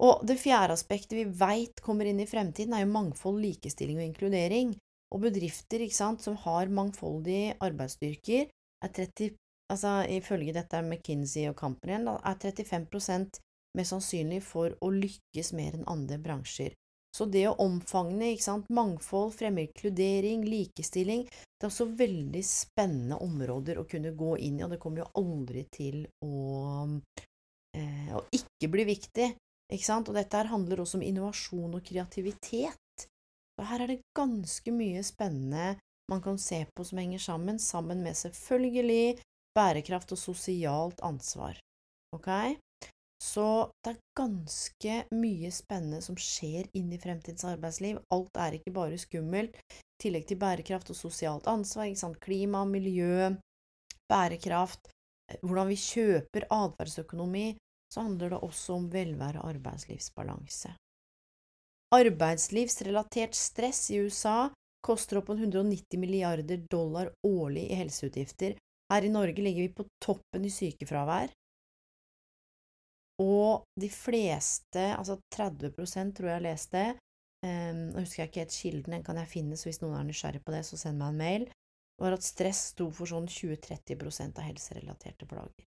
Og 0.00 0.24
det 0.26 0.38
fjerde 0.40 0.76
aspektet 0.76 1.18
vi 1.18 1.26
veit 1.26 1.82
kommer 1.84 2.08
inn 2.08 2.22
i 2.22 2.28
fremtiden, 2.28 2.74
er 2.74 2.86
jo 2.86 2.94
mangfold, 2.94 3.42
likestilling 3.42 4.00
og 4.00 4.08
inkludering. 4.08 4.74
Og 5.12 5.26
bedrifter 5.26 5.84
sant, 5.92 6.24
som 6.24 6.38
har 6.46 6.72
mangfoldige 6.72 7.58
arbeidsstyrker, 7.60 8.48
er 8.82 8.92
30, 8.96 9.34
altså 9.72 10.00
ifølge 10.08 10.54
dette 10.56 10.80
McKinsey 10.82 11.44
og 11.50 11.58
Company, 11.60 12.00
er 12.00 12.38
35% 12.40 13.42
mest 13.76 13.92
sannsynlig 13.92 14.40
for 14.44 14.72
å 14.80 14.88
lykkes 14.92 15.52
mer 15.56 15.76
enn 15.76 15.88
andre 15.88 16.18
bransjer. 16.20 16.72
Så 17.12 17.26
det 17.28 17.44
å 17.44 17.56
omfavne 17.60 18.30
mangfold, 18.72 19.34
fremme 19.36 19.66
inkludering, 19.66 20.46
likestilling, 20.48 21.26
det 21.28 21.66
er 21.66 21.68
også 21.68 21.90
veldig 21.92 22.40
spennende 22.40 23.18
områder 23.20 23.78
å 23.78 23.84
kunne 23.84 24.14
gå 24.16 24.38
inn 24.38 24.60
i, 24.60 24.64
og 24.64 24.72
det 24.72 24.80
kommer 24.80 25.04
jo 25.04 25.10
aldri 25.20 25.66
til 25.68 26.06
å, 26.24 27.00
eh, 27.76 28.08
å 28.16 28.24
ikke 28.32 28.70
bli 28.72 28.88
viktig. 28.88 29.28
Ikke 29.72 29.88
sant? 29.88 30.10
Og 30.10 30.16
dette 30.18 30.44
handler 30.50 30.82
også 30.82 30.98
om 31.00 31.06
innovasjon 31.06 31.78
og 31.78 31.84
kreativitet. 31.86 33.06
Så 33.56 33.66
her 33.68 33.84
er 33.84 33.92
det 33.92 34.02
ganske 34.16 34.74
mye 34.74 35.02
spennende 35.06 35.76
man 36.10 36.22
kan 36.24 36.38
se 36.40 36.64
på 36.76 36.84
som 36.84 36.98
henger 36.98 37.22
sammen, 37.22 37.58
sammen 37.62 38.02
med 38.04 38.18
selvfølgelig 38.18 39.20
bærekraft 39.56 40.12
og 40.12 40.20
sosialt 40.20 41.00
ansvar. 41.04 41.56
Ok? 42.16 42.28
Så 43.22 43.70
det 43.84 43.92
er 43.92 44.00
ganske 44.18 44.94
mye 45.14 45.52
spennende 45.54 46.02
som 46.02 46.18
skjer 46.18 46.66
inn 46.76 46.90
i 46.92 46.98
fremtidens 47.00 47.44
arbeidsliv. 47.46 48.00
Alt 48.12 48.40
er 48.44 48.58
ikke 48.58 48.74
bare 48.74 48.98
skummelt. 48.98 49.54
I 49.54 50.02
tillegg 50.02 50.26
til 50.26 50.40
bærekraft 50.42 50.90
og 50.90 50.98
sosialt 50.98 51.46
ansvar, 51.46 51.86
ikke 51.86 52.02
sant? 52.02 52.18
klima, 52.20 52.64
miljø, 52.66 53.30
bærekraft, 54.10 54.90
eh, 55.30 55.38
hvordan 55.40 55.70
vi 55.70 55.78
kjøper 55.78 56.48
atferdsøkonomi, 56.50 57.46
så 57.92 58.06
handler 58.06 58.32
det 58.32 58.40
også 58.40 58.78
om 58.78 58.88
velvære 58.92 59.42
og 59.42 59.52
arbeidslivsbalanse. 59.52 60.72
Arbeidslivsrelatert 61.92 63.36
stress 63.36 63.90
i 63.92 64.00
USA 64.00 64.48
koster 64.82 65.20
opp 65.20 65.28
mot 65.28 65.38
190 65.38 66.00
milliarder 66.00 66.64
dollar 66.72 67.12
årlig 67.26 67.66
i 67.68 67.78
helseutgifter. 67.82 68.56
Her 68.92 69.04
i 69.04 69.12
Norge 69.12 69.44
ligger 69.44 69.66
vi 69.66 69.74
på 69.76 69.86
toppen 70.02 70.48
i 70.48 70.52
sykefravær. 70.52 71.34
Og 73.22 73.64
de 73.78 73.90
fleste, 73.92 74.86
altså 74.96 75.18
30% 75.36 76.16
tror 76.16 76.32
jeg 76.32 76.38
har 76.38 76.46
leste, 76.48 76.84
det, 77.42 77.74
nå 77.92 78.00
husker 78.00 78.22
jeg 78.22 78.30
ikke 78.30 78.44
helt 78.44 78.56
kilden, 78.56 78.96
den 78.96 79.04
kan 79.04 79.18
jeg 79.20 79.30
finne, 79.30 79.58
så 79.58 79.68
hvis 79.68 79.82
noen 79.82 79.98
er 79.98 80.08
nysgjerrig 80.08 80.42
på 80.46 80.54
det, 80.54 80.62
så 80.66 80.78
send 80.80 81.00
meg 81.02 81.12
en 81.12 81.20
mail, 81.20 81.46
var 82.00 82.16
at 82.16 82.24
stress 82.24 82.70
sto 82.72 82.88
for 82.94 83.10
sånn 83.10 83.28
20–30% 83.30 84.40
av 84.40 84.48
helserelaterte 84.48 85.28
plager. 85.28 85.66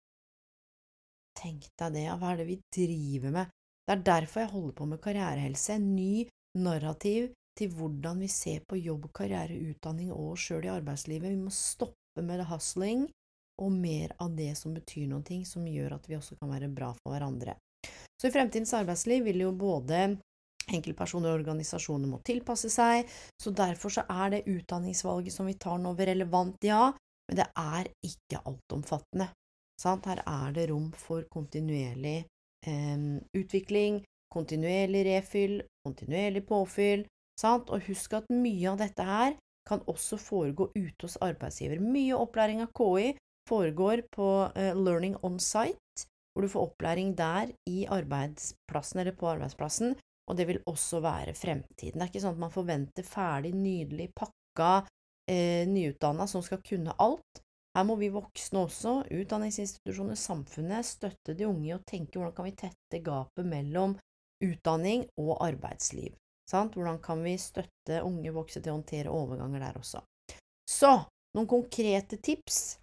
Tenk 1.37 1.69
deg 1.79 1.97
det, 1.99 2.07
hva 2.17 2.33
er 2.33 2.41
det 2.41 2.49
vi 2.49 2.61
driver 2.73 3.35
med? 3.35 3.53
Det 3.87 3.95
er 3.95 4.07
derfor 4.07 4.43
jeg 4.43 4.53
holder 4.55 4.77
på 4.79 4.87
med 4.91 5.03
karrierehelse, 5.05 5.77
en 5.77 5.91
ny 5.95 6.25
narrativ 6.59 7.29
til 7.57 7.73
hvordan 7.77 8.21
vi 8.25 8.29
ser 8.33 8.65
på 8.69 8.79
jobb, 8.81 9.11
karriere, 9.15 9.57
utdanning 9.71 10.11
og 10.13 10.33
oss 10.33 10.49
sjøl 10.49 10.67
i 10.67 10.73
arbeidslivet. 10.73 11.33
Vi 11.33 11.45
må 11.45 11.53
stoppe 11.55 12.25
med 12.25 12.41
det 12.41 12.49
hustling, 12.51 13.07
og 13.63 13.73
mer 13.73 14.13
av 14.21 14.35
det 14.37 14.53
som 14.59 14.75
betyr 14.77 15.13
ting, 15.25 15.45
som 15.49 15.67
gjør 15.67 15.97
at 15.97 16.09
vi 16.09 16.17
også 16.17 16.37
kan 16.41 16.53
være 16.53 16.69
bra 16.73 16.93
for 16.99 17.15
hverandre. 17.15 17.57
Så 18.21 18.29
i 18.29 18.35
fremtidens 18.35 18.75
arbeidsliv 18.77 19.25
vil 19.25 19.41
jo 19.45 19.53
både 19.53 20.17
enkeltpersoner 20.73 21.31
og 21.31 21.41
organisasjoner 21.41 22.11
må 22.11 22.21
tilpasse 22.27 22.71
seg, 22.73 23.07
så 23.41 23.53
derfor 23.55 23.93
så 23.93 24.05
er 24.11 24.35
det 24.35 24.47
utdanningsvalget 24.51 25.33
som 25.33 25.47
vi 25.47 25.55
tar 25.61 25.79
nå, 25.79 25.95
relevant, 25.95 26.57
ja, 26.65 26.91
men 27.29 27.41
det 27.41 27.47
er 27.47 27.91
ikke 28.05 28.43
altomfattende. 28.43 29.31
Sant? 29.81 30.07
Her 30.09 30.23
er 30.25 30.55
det 30.57 30.69
rom 30.71 30.91
for 30.97 31.27
kontinuerlig 31.33 32.19
eh, 32.67 33.07
utvikling, 33.37 34.03
kontinuerlig 34.33 35.05
refyll, 35.09 35.61
kontinuerlig 35.87 36.47
påfyll, 36.49 37.07
sant? 37.41 37.71
og 37.71 37.85
husk 37.89 38.17
at 38.19 38.33
mye 38.33 38.73
av 38.73 38.81
dette 38.83 39.07
her 39.07 39.37
kan 39.67 39.83
også 39.91 40.19
foregå 40.23 40.71
ute 40.77 41.07
hos 41.09 41.19
arbeidsgiver. 41.25 41.83
Mye 41.83 42.17
opplæring 42.17 42.63
av 42.63 42.71
KI 42.77 43.15
foregår 43.49 44.05
på 44.15 44.29
eh, 44.55 44.75
Learning 44.77 45.17
on 45.27 45.41
Site, 45.43 46.07
hvor 46.33 46.45
du 46.45 46.53
får 46.53 46.69
opplæring 46.71 47.15
der 47.19 47.53
i 47.71 47.87
arbeidsplassen 47.91 49.03
eller 49.03 49.17
på 49.17 49.31
arbeidsplassen, 49.31 49.97
og 50.27 50.39
det 50.39 50.47
vil 50.49 50.63
også 50.67 51.01
være 51.01 51.35
fremtiden. 51.39 51.99
Det 51.99 52.05
er 52.05 52.11
ikke 52.11 52.23
sånn 52.25 52.37
at 52.37 52.45
man 52.45 52.55
forventer 52.55 53.07
ferdig, 53.07 53.53
nydelig 53.57 54.11
pakka, 54.19 54.87
eh, 55.31 55.65
nyutdanna 55.71 56.27
som 56.31 56.43
skal 56.45 56.63
kunne 56.67 56.95
alt. 57.03 57.43
Her 57.77 57.85
må 57.85 57.99
vi 58.01 58.09
voksne 58.09 58.63
også, 58.65 58.93
utdanningsinstitusjoner, 59.13 60.17
samfunnet, 60.17 60.87
støtte 60.89 61.35
de 61.37 61.45
unge 61.45 61.67
i 61.69 61.75
å 61.77 61.83
tenke 61.85 62.17
hvordan 62.17 62.33
kan 62.33 62.47
vi 62.49 62.55
tette 62.57 63.03
gapet 63.05 63.45
mellom 63.45 63.99
utdanning 64.45 65.05
og 65.21 65.35
arbeidsliv. 65.45 66.15
Sant? 66.49 66.79
Hvordan 66.79 67.03
kan 67.05 67.21
vi 67.21 67.35
støtte 67.41 68.01
unge 68.07 68.33
voksne 68.33 68.63
til 68.63 68.73
å 68.73 68.79
håndtere 68.79 69.13
overganger 69.13 69.67
der 69.67 69.77
også. 69.83 70.01
Så 70.65 70.95
noen 71.37 71.51
konkrete 71.51 72.17
tips 72.17 72.79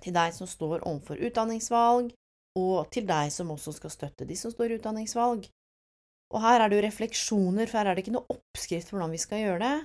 til 0.00 0.14
deg 0.14 0.32
som 0.36 0.48
står 0.48 0.84
overfor 0.86 1.18
utdanningsvalg, 1.26 2.14
og 2.60 2.90
til 2.94 3.06
deg 3.10 3.34
som 3.34 3.50
også 3.50 3.74
skal 3.76 3.94
støtte 3.94 4.26
de 4.26 4.38
som 4.38 4.54
står 4.54 4.70
i 4.70 4.78
utdanningsvalg. 4.78 5.50
Og 6.30 6.42
her 6.44 6.62
er 6.62 6.70
det 6.70 6.78
jo 6.78 6.86
refleksjoner, 6.86 7.66
for 7.66 7.80
her 7.80 7.90
er 7.90 7.98
det 7.98 8.06
ikke 8.06 8.14
noe 8.14 8.30
oppskrift 8.30 8.90
på 8.90 8.94
hvordan 8.94 9.14
vi 9.14 9.22
skal 9.22 9.42
gjøre 9.42 9.62
det, 9.64 9.76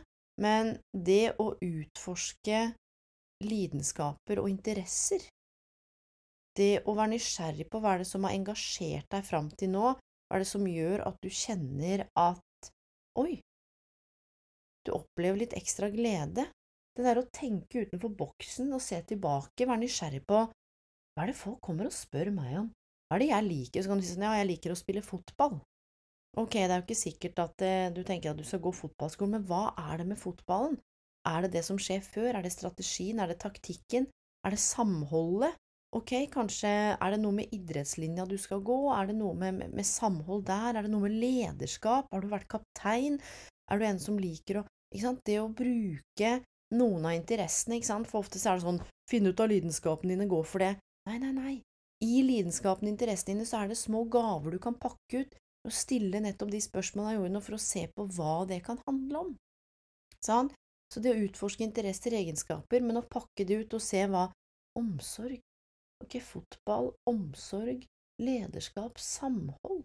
men 0.45 0.75
det 0.93 1.33
å 1.41 1.55
utforske 1.57 2.65
lidenskaper 3.45 4.41
og 4.41 4.49
interesser, 4.51 5.23
det 6.55 6.85
å 6.87 6.95
være 6.95 7.15
nysgjerrig 7.15 7.67
på 7.71 7.81
hva 7.83 7.95
er 7.95 8.03
det 8.03 8.09
som 8.09 8.25
har 8.25 8.35
engasjert 8.37 9.09
deg 9.11 9.25
fram 9.27 9.49
til 9.59 9.73
nå, 9.73 9.89
hva 9.95 10.37
er 10.37 10.43
det 10.43 10.49
som 10.49 10.67
gjør 10.67 11.03
at 11.09 11.17
du 11.21 11.29
kjenner 11.29 12.05
at 12.15 12.69
oi, 13.19 13.39
du 14.85 14.93
opplever 14.95 15.41
litt 15.41 15.55
ekstra 15.57 15.89
glede, 15.93 16.47
det 16.95 17.03
der 17.03 17.19
å 17.19 17.27
tenke 17.33 17.83
utenfor 17.83 18.13
boksen 18.15 18.71
og 18.75 18.83
se 18.83 19.01
tilbake, 19.09 19.67
være 19.67 19.83
nysgjerrig 19.83 20.23
på 20.27 20.45
hva 20.45 21.23
er 21.23 21.31
det 21.31 21.39
folk 21.39 21.61
kommer 21.63 21.89
og 21.89 21.95
spør 21.95 22.31
meg 22.35 22.57
om, 22.61 22.71
hva 23.07 23.17
er 23.17 23.23
det 23.23 23.31
jeg 23.31 23.47
liker, 23.49 23.83
så 23.83 23.91
kan 23.91 23.99
du 23.99 24.05
si 24.05 24.15
sånn 24.15 24.27
ja, 24.27 24.35
jeg 24.39 24.49
liker 24.49 24.73
å 24.73 24.79
spille 24.79 25.03
fotball. 25.05 25.59
Ok, 26.35 26.57
det 26.57 26.67
er 26.67 26.81
jo 26.81 26.83
ikke 26.83 26.99
sikkert 26.99 27.39
at 27.39 27.63
eh, 27.63 27.91
du 27.95 28.01
tenker 28.03 28.33
at 28.33 28.39
du 28.39 28.43
skal 28.47 28.59
gå 28.63 28.73
fotballskolen, 28.75 29.37
men 29.37 29.45
hva 29.47 29.69
er 29.85 30.01
det 30.01 30.07
med 30.09 30.19
fotballen? 30.19 30.75
Er 31.25 31.45
det 31.45 31.55
det 31.55 31.63
som 31.65 31.79
skjer 31.81 32.03
før, 32.05 32.35
er 32.35 32.45
det 32.45 32.53
strategien, 32.53 33.19
er 33.19 33.31
det 33.31 33.39
taktikken, 33.41 34.07
er 34.45 34.53
det 34.53 34.61
samholdet? 34.61 35.57
Ok, 35.95 36.11
kanskje 36.33 36.69
er 36.69 37.13
det 37.13 37.21
noe 37.23 37.37
med 37.37 37.51
idrettslinja 37.55 38.25
du 38.27 38.35
skal 38.41 38.59
gå, 38.65 38.77
er 38.93 39.09
det 39.09 39.15
noe 39.15 39.33
med, 39.39 39.55
med, 39.61 39.75
med 39.77 39.87
samhold 39.87 40.43
der, 40.49 40.75
er 40.75 40.85
det 40.85 40.91
noe 40.91 41.05
med 41.05 41.15
lederskap, 41.21 42.09
har 42.11 42.23
du 42.23 42.27
vært 42.33 42.49
kaptein, 42.51 43.21
er 43.71 43.79
du 43.79 43.85
en 43.87 44.01
som 44.01 44.19
liker 44.19 44.61
å… 44.61 44.65
Ikke 44.93 45.07
sant, 45.07 45.23
det 45.27 45.39
å 45.41 45.47
bruke 45.51 46.29
noen 46.75 47.07
av 47.07 47.15
interessene, 47.15 47.79
ikke 47.79 47.89
sant, 47.89 48.09
for 48.09 48.21
ofte 48.21 48.39
er 48.39 48.59
det 48.59 48.65
sånn 48.65 48.83
finn 49.09 49.27
ut 49.27 49.41
av 49.41 49.49
lidenskapene 49.51 50.13
dine, 50.13 50.27
gå 50.29 50.41
for 50.47 50.63
det. 50.63 50.75
Nei, 51.09 51.17
nei, 51.21 51.31
nei. 51.35 51.55
I 52.05 52.21
lidenskapen 52.27 52.87
og 52.87 52.93
interessene 52.93 53.33
dine 53.33 53.47
så 53.47 53.61
er 53.61 53.71
det 53.71 53.79
små 53.79 54.03
gaver 54.11 54.55
du 54.55 54.59
kan 54.61 54.77
pakke 54.77 55.23
ut 55.23 55.35
og 55.65 55.73
stille 55.73 56.21
nettopp 56.21 56.51
de 56.53 56.61
spørsmålene 56.61 57.15
jeg 57.15 57.19
gjorde 57.19 57.33
nå, 57.33 57.41
for 57.47 57.57
å 57.57 57.61
se 57.61 57.85
på 57.95 58.07
hva 58.17 58.35
det 58.49 58.59
kan 58.65 58.79
handle 58.85 59.23
om. 59.23 59.31
Sånn? 60.25 60.51
Så 60.95 61.01
det 61.03 61.11
å 61.11 61.23
utforske 61.25 61.65
interesser, 61.65 62.13
egenskaper, 62.15 62.79
men 62.79 63.01
å 63.01 63.07
pakke 63.11 63.43
det 63.43 63.65
ut 63.65 63.73
og 63.75 63.83
se 63.83 64.05
hva 64.07 64.29
Omsorg. 64.79 65.41
Ok, 66.03 66.17
fotball, 66.23 66.93
omsorg, 67.07 67.83
lederskap, 68.23 68.99
samhold. 68.99 69.83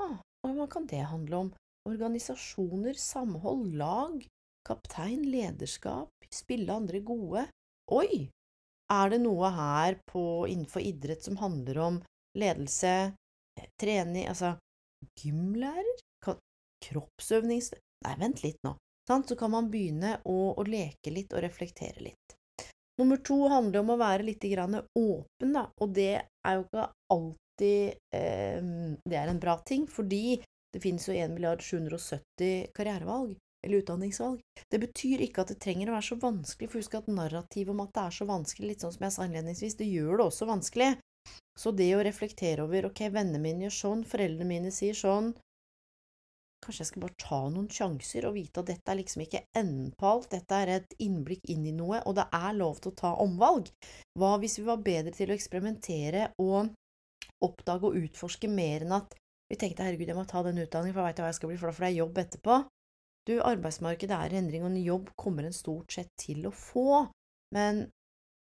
Ah, 0.00 0.16
hva 0.44 0.66
kan 0.72 0.88
det 0.88 1.02
handle 1.08 1.40
om? 1.44 1.50
Organisasjoner, 1.88 2.96
samhold, 3.00 3.72
lag, 3.76 4.18
kaptein, 4.68 5.24
lederskap, 5.28 6.12
spille 6.32 6.72
andre 6.72 7.00
gode. 7.04 7.46
Oi! 7.92 8.28
Er 8.92 9.12
det 9.12 9.22
noe 9.24 9.52
her 9.56 9.96
på, 10.08 10.24
innenfor 10.48 10.84
idrett 10.84 11.24
som 11.24 11.40
handler 11.40 11.80
om 11.80 12.00
ledelse, 12.36 12.94
eh, 13.60 13.68
trening, 13.80 14.28
altså 14.28 14.54
gymlærer? 15.20 16.00
Kroppsøvnings... 16.82 17.72
Nei, 18.02 18.16
vent 18.18 18.40
litt 18.42 18.58
nå. 18.66 18.72
Så 19.08 19.36
kan 19.36 19.50
man 19.50 19.70
begynne 19.70 20.16
å, 20.24 20.54
å 20.56 20.62
leke 20.62 21.10
litt 21.10 21.34
og 21.34 21.42
reflektere 21.42 22.04
litt. 22.04 22.36
Nummer 23.00 23.18
to 23.24 23.48
handler 23.48 23.80
om 23.80 23.94
å 23.94 24.00
være 24.00 24.26
litt 24.26 24.44
åpen, 24.44 25.52
da, 25.52 25.66
og 25.80 25.94
det 25.96 26.12
er 26.20 26.58
jo 26.58 26.64
ikke 26.66 26.88
alltid 27.14 27.94
eh, 28.14 28.58
det 29.08 29.16
er 29.16 29.30
en 29.32 29.40
bra 29.40 29.56
ting, 29.66 29.86
fordi 29.88 30.42
det 30.72 30.80
finnes 30.80 31.08
jo 31.08 31.14
1 31.14 31.32
milliard 31.32 31.62
770 31.64 32.68
karrierevalg, 32.76 33.34
eller 33.66 33.82
utdanningsvalg. 33.82 34.40
Det 34.70 34.80
betyr 34.82 35.24
ikke 35.24 35.44
at 35.44 35.52
det 35.52 35.60
trenger 35.62 35.90
å 35.90 35.96
være 35.96 36.08
så 36.10 36.18
vanskelig, 36.20 36.68
for 36.68 36.82
husk 36.82 36.98
at 36.98 37.10
narrativet 37.12 37.72
om 37.72 37.82
at 37.84 37.94
det 37.96 38.04
er 38.04 38.16
så 38.18 38.28
vanskelig, 38.28 38.70
litt 38.72 38.84
sånn 38.84 38.94
som 38.94 39.06
jeg 39.06 39.16
sa 39.16 39.26
innledningsvis, 39.26 39.78
det 39.80 39.88
gjør 39.88 40.18
det 40.18 40.26
også 40.28 40.48
vanskelig. 40.50 40.90
Så 41.58 41.72
det 41.76 41.90
å 41.96 42.04
reflektere 42.04 42.64
over 42.64 42.88
ok, 42.88 43.06
vennene 43.12 43.40
mine 43.42 43.66
gjør 43.66 43.78
sånn, 43.78 44.04
foreldrene 44.08 44.48
mine 44.48 44.72
sier 44.74 44.96
sånn, 44.96 45.32
Kanskje 46.62 46.84
jeg 46.84 46.90
skal 46.92 47.02
bare 47.02 47.18
ta 47.18 47.38
noen 47.50 47.70
sjanser 47.74 48.26
og 48.28 48.36
vite 48.36 48.62
at 48.62 48.68
dette 48.70 48.92
er 48.92 48.98
liksom 49.00 49.24
ikke 49.24 49.40
enden 49.58 49.88
på 49.98 50.06
alt, 50.06 50.28
dette 50.30 50.58
er 50.62 50.70
et 50.76 50.94
innblikk 51.02 51.48
inn 51.50 51.64
i 51.66 51.74
noe, 51.74 51.98
og 52.06 52.14
det 52.18 52.28
er 52.38 52.52
lov 52.54 52.78
til 52.78 52.92
å 52.92 52.98
ta 53.00 53.10
omvalg. 53.24 53.72
Hva 54.18 54.36
hvis 54.42 54.60
vi 54.60 54.68
var 54.68 54.84
bedre 54.84 55.14
til 55.16 55.32
å 55.32 55.34
eksperimentere 55.34 56.28
og 56.42 56.70
oppdage 57.42 57.88
og 57.88 57.98
utforske 57.98 58.50
mer 58.50 58.86
enn 58.86 58.94
at 59.00 59.16
vi 59.50 59.58
tenkte 59.58 59.84
herregud, 59.84 60.08
jeg 60.08 60.16
må 60.16 60.24
ta 60.28 60.44
den 60.46 60.62
utdanningen, 60.62 60.94
for 60.94 61.02
jeg 61.02 61.10
veit 61.10 61.24
hva 61.24 61.32
jeg 61.32 61.38
skal 61.40 61.50
bli, 61.50 61.58
for 61.60 61.68
da 61.68 61.76
får 61.76 61.88
jeg 61.88 61.98
jobb 61.98 62.20
etterpå. 62.22 62.60
Du, 63.28 63.34
arbeidsmarkedet 63.42 64.16
er 64.18 64.32
i 64.32 64.38
endring, 64.38 64.62
og 64.62 64.70
en 64.70 64.86
jobb 64.86 65.10
kommer 65.18 65.46
en 65.46 65.56
stort 65.56 65.92
sett 65.98 66.14
til 66.18 66.46
å 66.48 66.54
få, 66.54 67.02
men 67.54 67.84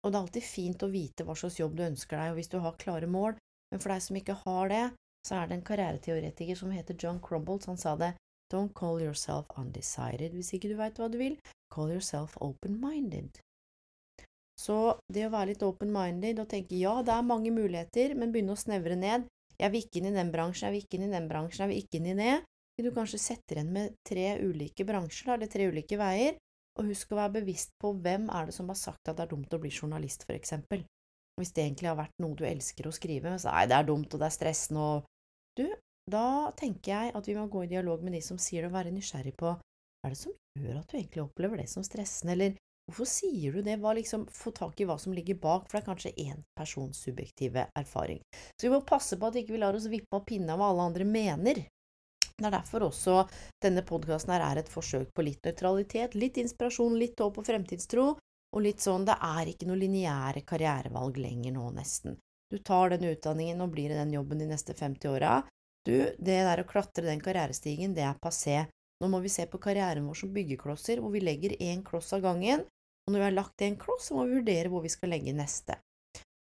og 0.01 0.09
det 0.09 0.17
er 0.17 0.23
alltid 0.23 0.45
fint 0.45 0.81
å 0.81 0.89
vite 0.89 1.25
hva 1.25 1.35
slags 1.37 1.59
jobb 1.59 1.75
du 1.77 1.83
ønsker 1.85 2.17
deg, 2.17 2.31
og 2.31 2.39
hvis 2.39 2.49
du 2.49 2.57
har 2.63 2.77
klare 2.81 3.09
mål, 3.09 3.35
men 3.71 3.81
for 3.81 3.93
deg 3.93 4.01
som 4.01 4.17
ikke 4.17 4.37
har 4.43 4.71
det, 4.71 4.85
så 5.27 5.37
er 5.37 5.47
det 5.47 5.57
en 5.57 5.65
karriereteoretiker 5.67 6.57
som 6.57 6.73
heter 6.73 6.97
John 6.97 7.21
Crumbles, 7.23 7.69
han 7.69 7.79
sa 7.79 7.95
det 7.99 8.13
Don't 8.51 8.73
call 8.75 8.99
yourself 8.99 9.47
undecided 9.57 10.33
hvis 10.35 10.51
ikke 10.57 10.71
du 10.71 10.75
veit 10.79 10.97
hva 10.99 11.07
du 11.11 11.17
vil, 11.21 11.37
call 11.71 11.93
yourself 11.93 12.35
open-minded. 12.43 13.39
Så 14.59 14.77
det 15.09 15.25
å 15.25 15.33
være 15.33 15.53
litt 15.53 15.63
open-minded 15.65 16.41
og 16.43 16.49
tenke 16.51 16.77
ja, 16.77 16.97
det 17.05 17.13
er 17.15 17.25
mange 17.25 17.53
muligheter, 17.55 18.13
men 18.19 18.33
begynne 18.33 18.57
å 18.57 18.59
snevre 18.59 18.97
ned 18.99 19.29
Jeg 19.61 19.71
vil 19.73 19.83
ikke 19.85 19.99
inn 20.01 20.09
i 20.09 20.15
den 20.15 20.31
bransjen, 20.33 20.67
jeg 20.67 20.73
vil 20.73 20.83
ikke 20.85 20.97
inn 20.97 21.07
i 21.07 21.15
den 21.15 21.27
bransjen, 21.29 21.63
jeg 21.63 21.69
vil 21.69 21.83
ikke 21.83 21.99
inn 21.99 22.09
i 22.11 22.17
det. 22.17 22.37
Du 22.81 22.89
kanskje 22.95 23.19
setter 23.21 23.59
igjen 23.59 23.73
med 23.75 23.97
tre 24.07 24.23
ulike 24.41 24.85
bransjer, 24.87 25.35
eller 25.35 25.49
tre 25.51 25.67
ulike 25.69 25.99
veier, 26.01 26.39
og 26.79 26.87
husk 26.89 27.11
å 27.13 27.19
være 27.19 27.35
bevisst 27.35 27.75
på 27.77 27.91
hvem 27.93 28.25
er 28.33 28.49
det 28.49 28.55
som 28.55 28.71
har 28.71 28.79
sagt 28.79 29.11
at 29.11 29.19
det 29.19 29.27
er 29.27 29.31
dumt 29.35 29.53
å 29.53 29.59
bli 29.61 29.69
journalist, 29.69 30.25
for 30.25 30.33
eksempel. 30.33 30.81
Hvis 31.37 31.53
det 31.53 31.67
egentlig 31.67 31.91
har 31.91 31.99
vært 31.99 32.17
noe 32.23 32.37
du 32.37 32.41
elsker 32.47 32.89
å 32.89 32.95
skrive, 32.95 33.35
så 33.37 33.53
nei, 33.53 33.67
det 33.69 33.77
er 33.77 33.87
dumt, 33.87 34.09
og 34.09 34.23
det 34.23 34.31
er 34.31 34.35
stressende, 34.35 34.87
og 34.87 35.10
du, 35.59 35.67
da 36.11 36.51
tenker 36.57 36.91
jeg 36.91 37.13
at 37.17 37.27
vi 37.27 37.35
må 37.37 37.45
gå 37.51 37.65
i 37.65 37.71
dialog 37.71 38.03
med 38.03 38.15
de 38.17 38.21
som 38.25 38.39
sier 38.41 38.63
det, 38.63 38.71
og 38.71 38.77
være 38.77 38.93
nysgjerrig 38.95 39.35
på 39.37 39.51
hva 39.51 40.09
er 40.09 40.15
det 40.15 40.21
som 40.21 40.33
gjør 40.57 40.79
at 40.79 40.89
du 40.89 40.97
egentlig 40.97 41.23
opplever 41.23 41.61
det 41.61 41.69
som 41.69 41.85
stressende, 41.85 42.33
eller 42.33 42.55
hvorfor 42.89 43.07
sier 43.07 43.53
du 43.53 43.61
det, 43.65 43.77
hva 43.79 43.93
liksom, 43.95 44.25
få 44.33 44.53
tak 44.57 44.81
i 44.81 44.87
hva 44.89 44.97
som 44.99 45.13
ligger 45.13 45.37
bak, 45.41 45.67
for 45.67 45.77
det 45.77 45.83
er 45.83 45.89
kanskje 45.89 46.13
én 46.25 46.41
persons 46.57 47.03
subjektive 47.05 47.67
erfaring. 47.77 48.23
Så 48.57 48.67
vi 48.67 48.73
må 48.73 48.81
passe 48.87 49.19
på 49.19 49.29
at 49.29 49.37
ikke 49.37 49.53
vi 49.53 49.59
ikke 49.59 49.65
lar 49.65 49.77
oss 49.77 49.91
vippe 49.91 50.17
av 50.17 50.25
pinna 50.27 50.57
hva 50.57 50.71
alle 50.71 50.89
andre 50.89 51.07
mener. 51.07 51.61
Det 52.41 52.49
er 52.49 52.55
derfor 52.57 52.87
også 52.87 53.19
denne 53.61 53.85
podkasten 53.85 54.33
er 54.33 54.57
et 54.57 54.71
forsøk 54.71 55.13
på 55.13 55.25
litt 55.27 55.45
nøytralitet, 55.45 56.17
litt 56.17 56.41
inspirasjon, 56.41 56.97
litt 56.97 57.21
håp 57.21 57.37
og 57.37 57.45
fremtidstro, 57.45 58.07
og 58.51 58.65
litt 58.65 58.81
sånn 58.83 59.05
det 59.07 59.15
er 59.21 59.53
ikke 59.53 59.69
noe 59.69 59.79
lineære 59.79 60.41
karrierevalg 60.49 61.21
lenger 61.21 61.53
nå, 61.55 61.69
nesten. 61.77 62.17
Du 62.51 62.57
tar 62.59 62.91
den 62.91 63.07
utdanningen 63.07 63.63
og 63.63 63.71
blir 63.71 63.93
i 63.93 63.97
den 63.97 64.11
jobben 64.11 64.41
de 64.43 64.49
neste 64.49 64.75
50 64.75 65.13
åra. 65.13 65.39
Du, 65.87 65.95
det 66.19 66.41
der 66.45 66.61
å 66.61 66.67
klatre 66.67 67.07
den 67.07 67.23
karrierestigen, 67.23 67.95
det 67.95 68.03
er 68.05 68.19
passé. 68.21 68.65
Nå 69.01 69.09
må 69.09 69.21
vi 69.23 69.31
se 69.33 69.47
på 69.49 69.59
karrieren 69.61 70.05
vår 70.05 70.19
som 70.19 70.33
byggeklosser, 70.35 70.99
hvor 71.01 71.13
vi 71.15 71.23
legger 71.23 71.55
én 71.63 71.81
kloss 71.85 72.11
av 72.13 72.25
gangen, 72.25 72.65
og 73.07 73.13
når 73.13 73.23
vi 73.23 73.25
har 73.25 73.37
lagt 73.37 73.63
en 73.65 73.77
kloss, 73.79 74.09
så 74.09 74.17
må 74.17 74.27
vi 74.27 74.41
vurdere 74.41 74.69
hvor 74.69 74.83
vi 74.83 74.91
skal 74.93 75.09
legge 75.15 75.33
neste. 75.33 75.79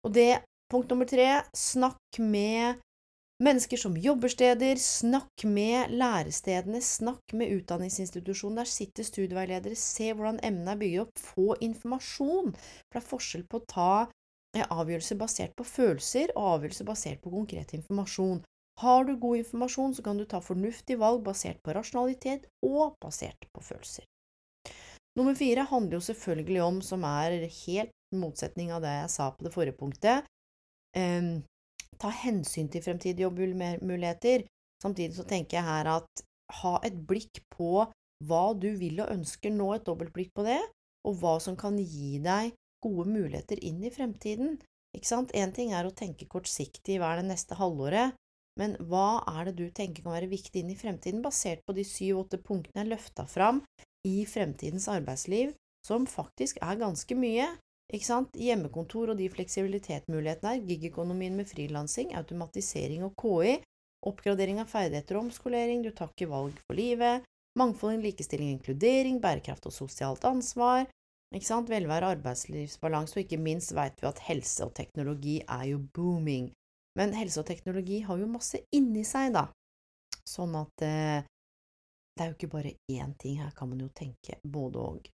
Og 0.02 0.16
det, 0.16 0.40
punkt 0.72 0.90
nummer 0.90 1.06
tre, 1.06 1.28
snakk 1.54 2.18
med 2.18 2.80
mennesker 3.42 3.78
som 3.78 3.94
jobber 3.98 4.32
steder, 4.32 4.80
snakk 4.80 5.44
med 5.46 5.92
lærestedene, 5.94 6.80
snakk 6.82 7.36
med 7.38 7.52
utdanningsinstitusjonen, 7.60 8.58
der 8.62 8.70
sitter 8.70 9.06
studieveiledere, 9.06 9.78
se 9.78 10.10
hvordan 10.10 10.40
emnet 10.42 10.74
er 10.74 10.82
bygget 10.82 11.06
opp, 11.06 11.22
få 11.36 11.46
informasjon, 11.68 12.52
for 12.56 12.98
det 12.98 13.02
er 13.02 13.08
forskjell 13.12 13.46
på 13.46 13.60
å 13.60 13.66
ta 13.70 13.94
avgjørelser 14.60 15.16
basert 15.16 15.54
på 15.56 15.64
følelser 15.64 16.32
og 16.36 16.48
avgjørelser 16.56 16.88
basert 16.88 17.22
på 17.24 17.32
konkret 17.32 17.72
informasjon. 17.72 18.42
Har 18.80 19.04
du 19.04 19.16
god 19.16 19.36
informasjon, 19.40 19.94
så 19.94 20.02
kan 20.02 20.18
du 20.18 20.24
ta 20.28 20.40
fornuftig 20.40 20.98
valg 21.00 21.22
basert 21.24 21.60
på 21.64 21.74
rasjonalitet 21.76 22.48
og 22.64 22.96
basert 23.00 23.48
på 23.52 23.64
følelser. 23.64 24.04
Nummer 25.16 25.36
fire 25.36 25.64
handler 25.68 25.98
jo 25.98 26.06
selvfølgelig 26.08 26.62
om, 26.64 26.80
som 26.84 27.04
er 27.04 27.46
helt 27.66 27.92
motsetning 28.16 28.72
av 28.72 28.84
det 28.84 28.92
jeg 28.96 29.10
sa 29.12 29.30
på 29.32 29.44
det 29.44 29.52
forrige 29.52 29.76
punktet, 29.76 30.28
eh, 30.96 31.40
ta 32.00 32.12
hensyn 32.22 32.68
til 32.72 32.84
fremtidige 32.84 33.28
jobbmuligheter. 33.28 34.46
Samtidig 34.82 35.16
så 35.16 35.24
tenker 35.28 35.58
jeg 35.58 35.68
her 35.68 35.90
at 35.98 36.24
ha 36.62 36.78
et 36.84 36.96
blikk 37.08 37.42
på 37.52 37.86
hva 38.26 38.44
du 38.58 38.70
vil 38.78 39.00
og 39.04 39.12
ønsker, 39.12 39.52
nå 39.52 39.74
et 39.74 39.86
dobbeltblikk 39.86 40.32
på 40.34 40.44
det, 40.46 40.60
og 41.04 41.16
hva 41.20 41.38
som 41.42 41.56
kan 41.58 41.76
gi 41.78 42.18
deg 42.22 42.52
gode 42.82 43.08
muligheter 43.10 43.60
inn 43.64 43.82
i 43.84 43.92
fremtiden. 43.94 44.58
Ikke 44.96 45.08
sant? 45.08 45.32
Én 45.32 45.54
ting 45.56 45.72
er 45.72 45.88
å 45.88 45.94
tenke 45.96 46.28
kortsiktig 46.30 46.98
hva 47.00 47.14
er 47.14 47.22
det 47.22 47.30
neste 47.30 47.56
halvåret, 47.56 48.16
men 48.60 48.76
hva 48.90 49.22
er 49.38 49.48
det 49.48 49.56
du 49.60 49.66
tenker 49.72 50.04
kan 50.04 50.16
være 50.16 50.30
viktig 50.32 50.60
inn 50.60 50.72
i 50.74 50.78
fremtiden, 50.78 51.22
basert 51.24 51.64
på 51.64 51.74
de 51.76 51.84
syv–åtte 51.88 52.42
punktene 52.44 52.84
jeg 52.84 52.92
løfta 52.92 53.24
fram 53.28 53.62
i 54.08 54.22
fremtidens 54.28 54.90
arbeidsliv, 54.92 55.54
som 55.86 56.06
faktisk 56.10 56.60
er 56.62 56.80
ganske 56.80 57.16
mye. 57.16 57.48
Ikke 57.92 58.08
sant? 58.08 58.36
Hjemmekontor 58.36 59.12
og 59.12 59.20
de 59.20 59.28
fleksibilitetmulighetene 59.32 60.54
her, 60.54 60.64
gigøkonomien 60.68 61.36
med 61.36 61.48
frilansing, 61.48 62.12
automatisering 62.16 63.04
og 63.08 63.16
KI, 63.20 63.58
oppgradering 64.08 64.60
av 64.62 64.70
ferdigheter 64.70 65.18
og 65.18 65.28
omskolering, 65.28 65.84
du 65.84 65.92
tar 65.94 66.12
ikke 66.12 66.30
valg 66.30 66.56
for 66.66 66.76
livet, 66.76 67.26
mangfold, 67.58 68.00
likestilling 68.04 68.52
og 68.52 68.58
inkludering, 68.58 69.20
bærekraft 69.22 69.68
og 69.68 69.76
sosialt 69.76 70.24
ansvar, 70.28 70.86
ikke 71.34 71.48
sant? 71.48 71.70
Velvære, 71.72 72.12
arbeidslivsbalanse, 72.16 73.16
og 73.16 73.24
ikke 73.24 73.40
minst 73.40 73.74
vet 73.76 74.00
vi 74.02 74.08
at 74.10 74.22
helse 74.28 74.66
og 74.66 74.74
teknologi 74.76 75.38
er 75.42 75.64
jo 75.72 75.80
booming. 75.94 76.50
Men 76.98 77.14
helse 77.16 77.40
og 77.40 77.48
teknologi 77.48 78.02
har 78.04 78.20
jo 78.20 78.28
masse 78.28 78.60
inni 78.76 79.04
seg, 79.08 79.32
da. 79.36 79.46
Sånn 80.28 80.54
at 80.58 80.84
eh, 80.86 81.24
det 82.12 82.24
er 82.24 82.30
jo 82.30 82.36
ikke 82.36 82.52
bare 82.52 82.74
én 82.92 83.14
ting, 83.18 83.40
her 83.40 83.52
kan 83.56 83.70
man 83.70 83.80
jo 83.80 83.88
tenke 83.96 84.36
både 84.44 84.82
og. 84.82 85.08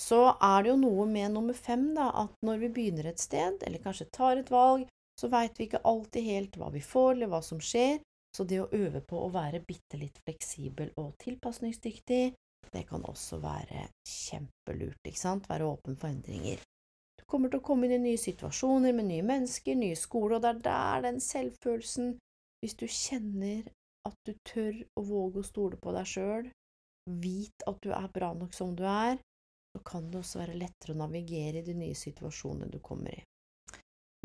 Så 0.00 0.20
er 0.32 0.62
det 0.62 0.70
jo 0.70 0.78
noe 0.80 1.04
med 1.10 1.34
nummer 1.34 1.56
fem, 1.56 1.90
da, 1.96 2.08
at 2.22 2.36
når 2.46 2.62
vi 2.62 2.70
begynner 2.76 3.10
et 3.10 3.20
sted, 3.20 3.58
eller 3.66 3.82
kanskje 3.82 4.08
tar 4.14 4.38
et 4.40 4.52
valg, 4.52 4.86
så 5.20 5.28
veit 5.28 5.58
vi 5.58 5.66
ikke 5.66 5.82
alltid 5.84 6.24
helt 6.24 6.56
hva 6.56 6.70
vi 6.72 6.80
får, 6.80 7.16
eller 7.16 7.32
hva 7.32 7.42
som 7.44 7.60
skjer, 7.60 7.98
så 8.36 8.46
det 8.46 8.62
å 8.62 8.70
øve 8.72 9.02
på 9.04 9.18
å 9.18 9.32
være 9.34 9.60
bitte 9.66 9.98
litt 10.00 10.22
fleksibel 10.24 10.94
og 11.02 11.16
tilpasningsdyktig, 11.20 12.30
det 12.72 12.84
kan 12.88 13.04
også 13.04 13.40
være 13.42 13.88
kjempelurt, 14.06 15.00
ikke 15.06 15.18
sant, 15.18 15.48
være 15.50 15.66
åpen 15.66 15.96
for 15.98 16.10
endringer. 16.10 16.62
Du 17.18 17.24
kommer 17.26 17.50
til 17.50 17.60
å 17.60 17.66
komme 17.66 17.86
inn 17.86 17.96
i 17.98 18.02
nye 18.10 18.20
situasjoner 18.20 18.94
med 18.96 19.08
nye 19.10 19.26
mennesker, 19.26 19.78
nye 19.78 19.98
skoler, 19.98 20.38
og 20.38 20.44
det 20.44 20.52
er 20.52 20.64
der 20.66 21.06
den 21.10 21.22
selvfølelsen 21.24 22.18
Hvis 22.60 22.74
du 22.76 22.84
kjenner 22.84 23.62
at 24.04 24.16
du 24.28 24.34
tør 24.44 24.74
å 25.00 25.02
våge 25.08 25.40
å 25.40 25.46
stole 25.48 25.78
på 25.80 25.94
deg 25.96 26.08
sjøl, 26.10 26.50
vit 27.22 27.64
at 27.66 27.78
du 27.80 27.88
er 27.96 28.08
bra 28.12 28.34
nok 28.36 28.52
som 28.52 28.74
du 28.76 28.84
er, 28.84 29.16
så 29.72 29.80
kan 29.86 30.10
det 30.10 30.20
også 30.20 30.42
være 30.42 30.58
lettere 30.60 30.92
å 30.92 31.00
navigere 31.00 31.62
i 31.62 31.64
de 31.64 31.72
nye 31.78 31.96
situasjonene 31.96 32.68
du 32.68 32.76
kommer 32.84 33.16
i. 33.16 33.22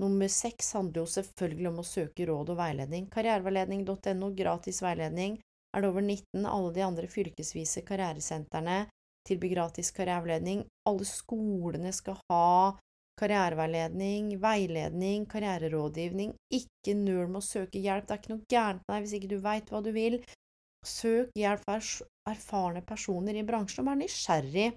Nummer 0.03 0.27
seks 0.27 0.73
handler 0.75 1.05
jo 1.05 1.13
selvfølgelig 1.13 1.69
om 1.69 1.79
å 1.79 1.87
søke 1.87 2.27
råd 2.27 2.51
og 2.51 2.59
veiledning. 2.59 3.07
Karriereveiledning.no, 3.13 4.33
gratis 4.35 4.81
veiledning 4.83 5.39
er 5.75 5.83
det 5.83 5.91
over 5.91 6.01
19. 6.05 6.45
Alle 6.45 6.71
de 6.73 6.83
andre 6.85 7.09
fylkesvise 7.11 7.83
karrieresentrene 7.87 8.85
tilbyr 9.27 9.55
gratis 9.55 9.91
karriereveiledning. 9.95 10.63
Alle 10.89 11.07
skolene 11.09 11.91
skal 11.95 12.17
ha 12.31 12.75
karriereveiledning, 13.19 14.35
veiledning, 14.43 15.25
karriererådgivning. 15.31 16.33
Ikke 16.53 16.95
nøl 16.99 17.29
med 17.29 17.41
å 17.41 17.45
søke 17.45 17.81
hjelp. 17.81 18.07
Det 18.07 18.15
er 18.15 18.21
ikke 18.21 18.33
noe 18.33 18.51
gærent 18.51 18.83
med 18.83 18.95
deg 18.95 19.05
hvis 19.05 19.15
ikke 19.19 19.31
du 19.31 19.37
veit 19.43 19.71
hva 19.71 19.81
du 19.83 19.91
vil. 19.95 20.19
Søk 20.85 21.31
hjelp 21.37 21.63
fra 21.65 21.79
erfarne 22.29 22.83
personer 22.85 23.37
i 23.37 23.45
bransjen, 23.45 23.81
og 23.83 23.89
vær 23.89 23.99
nysgjerrig 24.03 24.69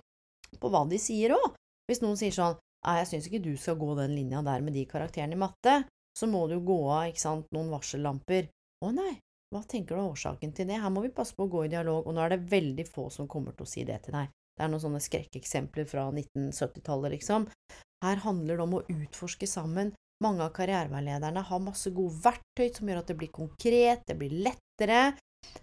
på 0.60 0.70
hva 0.72 0.86
de 0.88 1.00
sier 1.02 1.34
òg. 1.36 1.52
Hvis 1.88 2.02
noen 2.04 2.18
sier 2.20 2.34
sånn 2.34 2.58
Nei, 2.86 3.00
jeg 3.00 3.08
syns 3.10 3.24
ikke 3.26 3.40
du 3.42 3.54
skal 3.58 3.74
gå 3.74 3.88
den 3.98 4.12
linja 4.14 4.38
der 4.46 4.62
med 4.62 4.76
de 4.78 4.84
karakterene 4.86 5.34
i 5.34 5.40
matte, 5.40 5.72
så 6.14 6.28
må 6.30 6.44
du 6.46 6.60
gå 6.62 6.76
av, 6.86 7.08
ikke 7.10 7.24
sant, 7.24 7.48
noen 7.52 7.72
varsellamper. 7.74 8.46
Å 8.86 8.90
nei, 8.94 9.16
hva 9.54 9.62
tenker 9.64 9.96
du 9.96 10.02
er 10.02 10.10
årsaken 10.10 10.52
til 10.52 10.68
det? 10.68 10.80
Her 10.82 10.92
må 10.92 11.02
vi 11.04 11.12
passe 11.14 11.36
på 11.36 11.46
å 11.46 11.52
gå 11.52 11.64
i 11.64 11.72
dialog, 11.72 12.04
og 12.06 12.14
nå 12.14 12.24
er 12.24 12.34
det 12.34 12.50
veldig 12.50 12.84
få 12.88 13.08
som 13.12 13.28
kommer 13.30 13.56
til 13.56 13.64
å 13.64 13.70
si 13.70 13.84
det 13.88 14.02
til 14.04 14.16
deg. 14.18 14.32
Det 14.58 14.64
er 14.64 14.72
noen 14.72 14.82
sånne 14.82 15.00
skrekkeksempler 15.00 15.86
fra 15.88 16.08
1970-tallet, 16.10 17.14
liksom. 17.14 17.46
Her 18.04 18.20
handler 18.24 18.58
det 18.58 18.66
om 18.66 18.76
å 18.78 18.84
utforske 18.92 19.48
sammen. 19.48 19.94
Mange 20.22 20.42
av 20.42 20.50
karriereveilederne 20.56 21.44
har 21.46 21.62
masse 21.62 21.92
gode 21.94 22.18
verktøy 22.24 22.72
som 22.74 22.90
gjør 22.90 23.00
at 23.04 23.10
det 23.12 23.16
blir 23.20 23.30
konkret, 23.34 24.02
det 24.08 24.18
blir 24.18 24.34
lettere, 24.48 25.14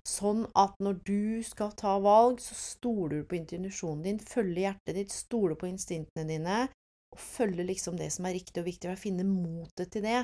sånn 0.07 0.45
at 0.55 0.79
når 0.83 1.01
du 1.05 1.43
skal 1.43 1.75
ta 1.77 1.97
valg, 1.99 2.39
så 2.39 2.55
stoler 2.55 3.21
du 3.21 3.27
på 3.27 3.37
intuisjonen 3.37 4.05
din, 4.07 4.21
følger 4.23 4.69
hjertet 4.69 4.97
ditt, 4.97 5.13
stoler 5.13 5.59
på 5.59 5.67
instinktene 5.69 6.25
dine, 6.29 6.61
og 7.11 7.21
følger 7.21 7.67
liksom 7.67 7.99
det 7.99 8.09
som 8.15 8.27
er 8.27 8.37
riktig 8.39 8.63
og 8.63 8.69
viktig, 8.69 8.91
og 8.91 9.01
finner 9.01 9.27
motet 9.27 9.91
til 9.93 10.07
det. 10.07 10.23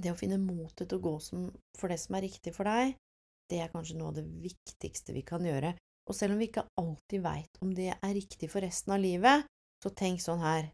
Det 0.00 0.12
å 0.12 0.16
finne 0.16 0.40
motet 0.40 0.88
til 0.88 0.98
å 0.98 1.04
gå 1.04 1.14
for 1.76 1.92
det 1.92 1.98
som 2.00 2.16
er 2.16 2.24
riktig 2.24 2.54
for 2.56 2.68
deg, 2.68 2.94
det 3.50 3.60
er 3.60 3.72
kanskje 3.72 3.98
noe 3.98 4.12
av 4.12 4.18
det 4.20 4.24
viktigste 4.40 5.12
vi 5.12 5.24
kan 5.26 5.44
gjøre. 5.44 5.74
Og 6.08 6.16
selv 6.16 6.34
om 6.34 6.40
vi 6.40 6.48
ikke 6.48 6.68
alltid 6.80 7.24
veit 7.24 7.60
om 7.62 7.72
det 7.76 7.90
er 7.92 8.14
riktig 8.16 8.48
for 8.50 8.64
resten 8.64 8.94
av 8.94 9.02
livet, 9.02 9.44
så 9.82 9.92
tenk 9.96 10.22
sånn 10.22 10.40
her, 10.42 10.70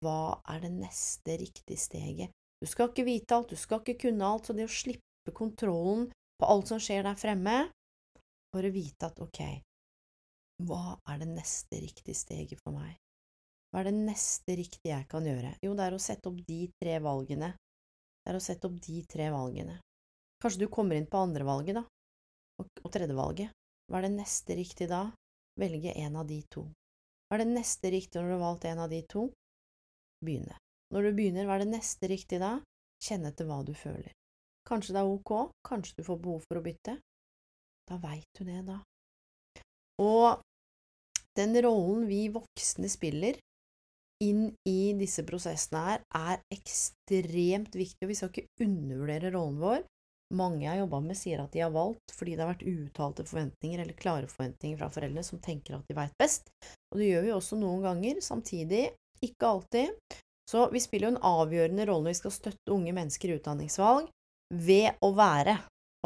hva 0.00 0.40
er 0.48 0.62
det 0.64 0.72
neste 0.72 1.36
riktige 1.40 1.80
steget? 1.80 2.32
Du 2.60 2.68
skal 2.68 2.90
ikke 2.90 3.06
vite 3.06 3.36
alt, 3.36 3.52
du 3.52 3.60
skal 3.60 3.82
ikke 3.82 4.08
kunne 4.08 4.26
alt, 4.26 4.48
så 4.48 4.56
det 4.56 4.66
å 4.68 4.72
slippe 4.72 5.34
kontrollen 5.36 6.08
på 6.40 6.48
alt 6.48 6.72
som 6.72 6.80
skjer 6.80 7.04
der 7.04 7.18
fremme, 7.20 7.58
bare 8.54 8.72
vite 8.72 9.10
at 9.10 9.20
ok, 9.22 9.40
hva 10.66 10.96
er 11.08 11.22
det 11.22 11.30
neste 11.30 11.80
riktige 11.80 12.16
steget 12.16 12.60
for 12.64 12.76
meg? 12.76 12.96
Hva 13.70 13.82
er 13.82 13.90
det 13.90 13.98
neste 14.00 14.56
riktige 14.58 14.92
jeg 14.92 15.06
kan 15.08 15.26
gjøre? 15.28 15.54
Jo, 15.64 15.76
det 15.78 15.86
er 15.86 15.96
å 15.96 16.02
sette 16.02 16.28
opp 16.28 16.40
de 16.48 16.64
tre 16.80 16.96
valgene 17.04 17.52
er 18.30 18.38
å 18.38 18.42
sette 18.42 18.68
opp 18.68 18.78
de 18.86 19.02
tre 19.10 19.28
valgene. 19.34 19.78
Kanskje 20.40 20.64
du 20.64 20.70
kommer 20.72 20.96
inn 20.96 21.08
på 21.10 21.20
andre 21.20 21.44
valget, 21.44 21.80
da, 21.80 21.84
og, 22.60 22.90
tredje 22.92 23.16
valget. 23.16 23.52
Hva 23.90 24.00
er 24.00 24.06
det 24.06 24.14
neste 24.14 24.56
riktige 24.56 24.90
da? 24.90 25.02
Velge 25.60 25.92
en 25.98 26.16
av 26.20 26.28
de 26.28 26.38
to. 26.52 26.64
Hva 27.28 27.36
er 27.36 27.44
det 27.44 27.52
neste 27.52 27.90
riktige 27.92 28.22
når 28.22 28.30
du 28.30 28.36
har 28.36 28.44
valgt 28.44 28.66
en 28.70 28.82
av 28.84 28.90
de 28.92 29.00
to? 29.10 29.26
Begynne. 30.24 30.56
Når 30.94 31.06
du 31.06 31.10
begynner, 31.16 31.46
hva 31.46 31.58
er 31.58 31.64
det 31.64 31.74
neste 31.74 32.10
riktige 32.10 32.42
da? 32.42 32.54
Kjenne 33.00 33.30
etter 33.32 33.48
hva 33.48 33.60
du 33.66 33.72
føler. 33.76 34.12
Kanskje 34.68 34.94
det 34.94 35.02
er 35.02 35.10
ok, 35.10 35.32
kanskje 35.66 36.00
du 36.00 36.06
får 36.06 36.20
behov 36.22 36.46
for 36.46 36.60
å 36.60 36.64
bytte. 36.64 36.96
Da 37.88 37.98
veit 38.02 38.26
du 38.38 38.44
det, 38.46 38.60
da. 38.68 38.80
Og 40.02 40.42
den 41.38 41.56
rollen 41.64 42.06
vi 42.10 42.26
voksne 42.32 42.90
spiller, 42.92 43.38
inn 44.24 44.50
i 44.68 44.92
disse 44.98 45.24
prosessene 45.26 45.80
her, 45.86 46.04
er 46.16 46.42
ekstremt 46.52 47.74
viktig, 47.76 48.04
og 48.04 48.10
vi 48.10 48.18
skal 48.18 48.32
ikke 48.32 48.66
undervurdere 48.66 49.32
rollen 49.34 49.58
vår. 49.62 49.82
Mange 50.36 50.62
jeg 50.62 50.70
har 50.70 50.82
jobba 50.84 51.00
med, 51.02 51.18
sier 51.18 51.42
at 51.42 51.50
de 51.54 51.62
har 51.64 51.72
valgt 51.74 52.12
fordi 52.14 52.36
det 52.36 52.44
har 52.44 52.52
vært 52.52 52.66
uuttalte 52.68 53.24
forventninger 53.26 53.80
eller 53.82 53.96
klare 53.98 54.28
forventninger 54.30 54.78
fra 54.78 54.90
foreldre 54.94 55.24
som 55.26 55.40
tenker 55.42 55.74
at 55.74 55.88
de 55.88 55.96
veit 55.98 56.14
best, 56.20 56.52
og 56.92 57.00
det 57.00 57.08
gjør 57.08 57.24
vi 57.26 57.32
også 57.34 57.58
noen 57.58 57.82
ganger, 57.86 58.20
samtidig, 58.22 58.84
ikke 59.24 59.48
alltid. 59.48 60.18
Så 60.50 60.68
vi 60.70 60.82
spiller 60.82 61.08
jo 61.08 61.14
en 61.16 61.24
avgjørende 61.30 61.86
rolle 61.88 62.08
når 62.08 62.14
vi 62.14 62.20
skal 62.20 62.34
støtte 62.34 62.74
unge 62.74 62.94
mennesker 62.94 63.30
i 63.30 63.38
utdanningsvalg, 63.40 64.10
ved 64.50 65.02
å 65.06 65.12
være, 65.14 65.56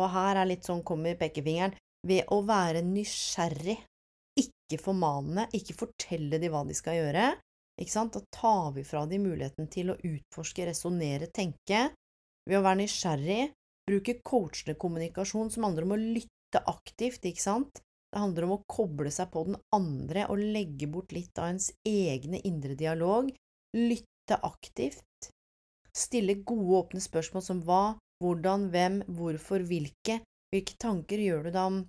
og 0.01 0.11
her 0.13 0.41
er 0.41 0.49
litt 0.49 0.67
sånn 0.69 0.85
kommer 0.87 1.17
pekefingeren, 1.21 1.77
ved 2.05 2.29
å 2.33 2.41
være 2.45 2.83
nysgjerrig, 2.85 3.79
ikke 4.41 4.81
formanende, 4.81 5.47
ikke 5.57 5.77
fortelle 5.79 6.41
de 6.41 6.51
hva 6.53 6.65
de 6.69 6.77
skal 6.77 6.99
gjøre, 6.99 7.29
ikke 7.81 7.95
sant? 7.95 8.15
Da 8.15 8.23
tar 8.35 8.73
vi 8.77 8.85
fra 8.87 9.05
dem 9.11 9.27
muligheten 9.27 9.69
til 9.73 9.93
å 9.93 9.99
utforske, 9.99 10.67
resonnere, 10.69 11.31
tenke, 11.35 11.89
ved 12.49 12.59
å 12.61 12.65
være 12.65 12.83
nysgjerrig, 12.83 13.41
bruke 13.89 14.19
coachende 14.25 14.77
kommunikasjon 14.81 15.51
som 15.53 15.67
handler 15.67 15.89
om 15.89 15.97
å 15.97 16.01
lytte 16.01 16.63
aktivt, 16.71 17.25
ikke 17.27 17.43
sant? 17.43 17.83
Det 18.15 18.23
handler 18.23 18.47
om 18.47 18.55
å 18.55 18.65
koble 18.71 19.11
seg 19.11 19.33
på 19.33 19.43
den 19.49 19.57
andre 19.75 20.29
og 20.31 20.39
legge 20.39 20.87
bort 20.87 21.13
litt 21.17 21.35
av 21.41 21.51
ens 21.51 21.73
egne 21.89 22.39
indre 22.47 22.77
dialog, 22.79 23.33
lytte 23.75 24.39
aktivt, 24.47 25.31
stille 25.95 26.39
gode, 26.47 26.85
åpne 26.85 27.03
spørsmål 27.03 27.43
som 27.43 27.63
hva, 27.67 27.97
hvordan, 28.23 28.69
hvem, 28.71 29.01
hvorfor, 29.19 29.67
hvilke, 29.67 30.21
hvilke 30.55 30.79
tanker 30.79 31.19
gjør 31.19 31.49
du 31.49 31.51
da 31.57 31.67
om 31.73 31.83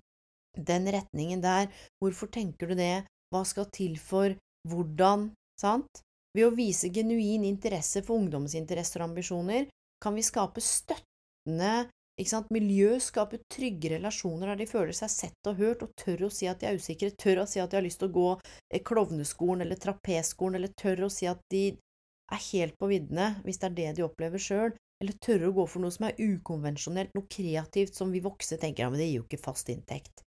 den 0.56 0.90
retningen 0.90 1.44
der, 1.44 1.70
hvorfor 2.02 2.30
tenker 2.32 2.72
du 2.72 2.78
det, 2.78 3.06
hva 3.30 3.44
skal 3.46 3.70
til 3.74 3.94
for, 4.00 4.34
hvordan, 4.66 5.30
sant? 5.60 6.02
Ved 6.36 6.46
å 6.46 6.54
vise 6.56 6.92
genuin 6.92 7.46
interesse 7.48 8.02
for 8.04 8.20
ungdommens 8.20 8.56
interesser 8.58 9.00
og 9.02 9.10
ambisjoner 9.10 9.70
kan 10.02 10.16
vi 10.16 10.24
skape 10.26 10.60
støttende 10.60 11.86
miljø, 12.50 12.98
skape 13.00 13.38
trygge 13.52 13.90
relasjoner 13.96 14.48
der 14.48 14.56
de 14.56 14.66
føler 14.66 14.92
seg 14.92 15.10
sett 15.10 15.48
og 15.48 15.56
hørt, 15.56 15.82
og 15.82 15.92
tør 15.96 16.26
å 16.26 16.30
si 16.30 16.46
at 16.48 16.60
de 16.60 16.66
er 16.66 16.76
usikre, 16.76 17.10
tør 17.10 17.42
å 17.42 17.46
si 17.46 17.60
at 17.60 17.70
de 17.70 17.76
har 17.76 17.84
lyst 17.84 18.00
til 18.00 18.08
å 18.08 18.16
gå 18.16 18.28
eh, 18.70 18.82
klovneskolen 18.82 19.64
eller 19.64 19.76
trapesskolen, 19.76 20.56
eller 20.56 20.72
tør 20.76 21.06
å 21.06 21.10
si 21.12 21.26
at 21.26 21.40
de 21.52 21.76
er 22.32 22.42
helt 22.52 22.76
på 22.78 22.88
viddene, 22.88 23.40
hvis 23.44 23.58
det 23.58 23.66
er 23.68 23.76
det 23.76 23.90
de 23.96 24.06
opplever 24.06 24.40
sjøl, 24.40 24.72
eller 25.00 25.18
tørre 25.20 25.50
å 25.50 25.56
gå 25.56 25.66
for 25.68 25.84
noe 25.84 25.92
som 25.92 26.08
er 26.08 26.16
ukonvensjonelt, 26.16 27.12
noe 27.14 27.28
kreativt 27.28 27.94
som 27.94 28.12
vi 28.12 28.24
voksne 28.24 28.58
tenker 28.58 28.86
ja, 28.86 28.90
men 28.90 29.00
det 29.00 29.10
gir 29.10 29.20
jo 29.20 29.26
ikke 29.26 29.44
fast 29.44 29.68
inntekt. 29.68 30.24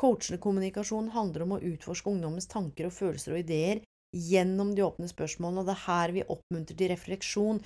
Coachende 0.00 0.40
kommunikasjon 0.40 1.10
handler 1.12 1.44
om 1.44 1.56
å 1.56 1.62
utforske 1.72 2.08
ungdommens 2.08 2.48
tanker 2.48 2.88
og 2.88 2.96
følelser 2.96 3.34
og 3.34 3.42
ideer 3.42 3.80
gjennom 4.16 4.72
de 4.74 4.84
åpne 4.84 5.08
spørsmålene, 5.10 5.62
og 5.62 5.68
det 5.68 5.76
er 5.76 5.84
her 5.86 6.14
vi 6.16 6.26
oppmuntrer 6.26 6.78
til 6.78 6.90
refleksjon. 6.92 7.60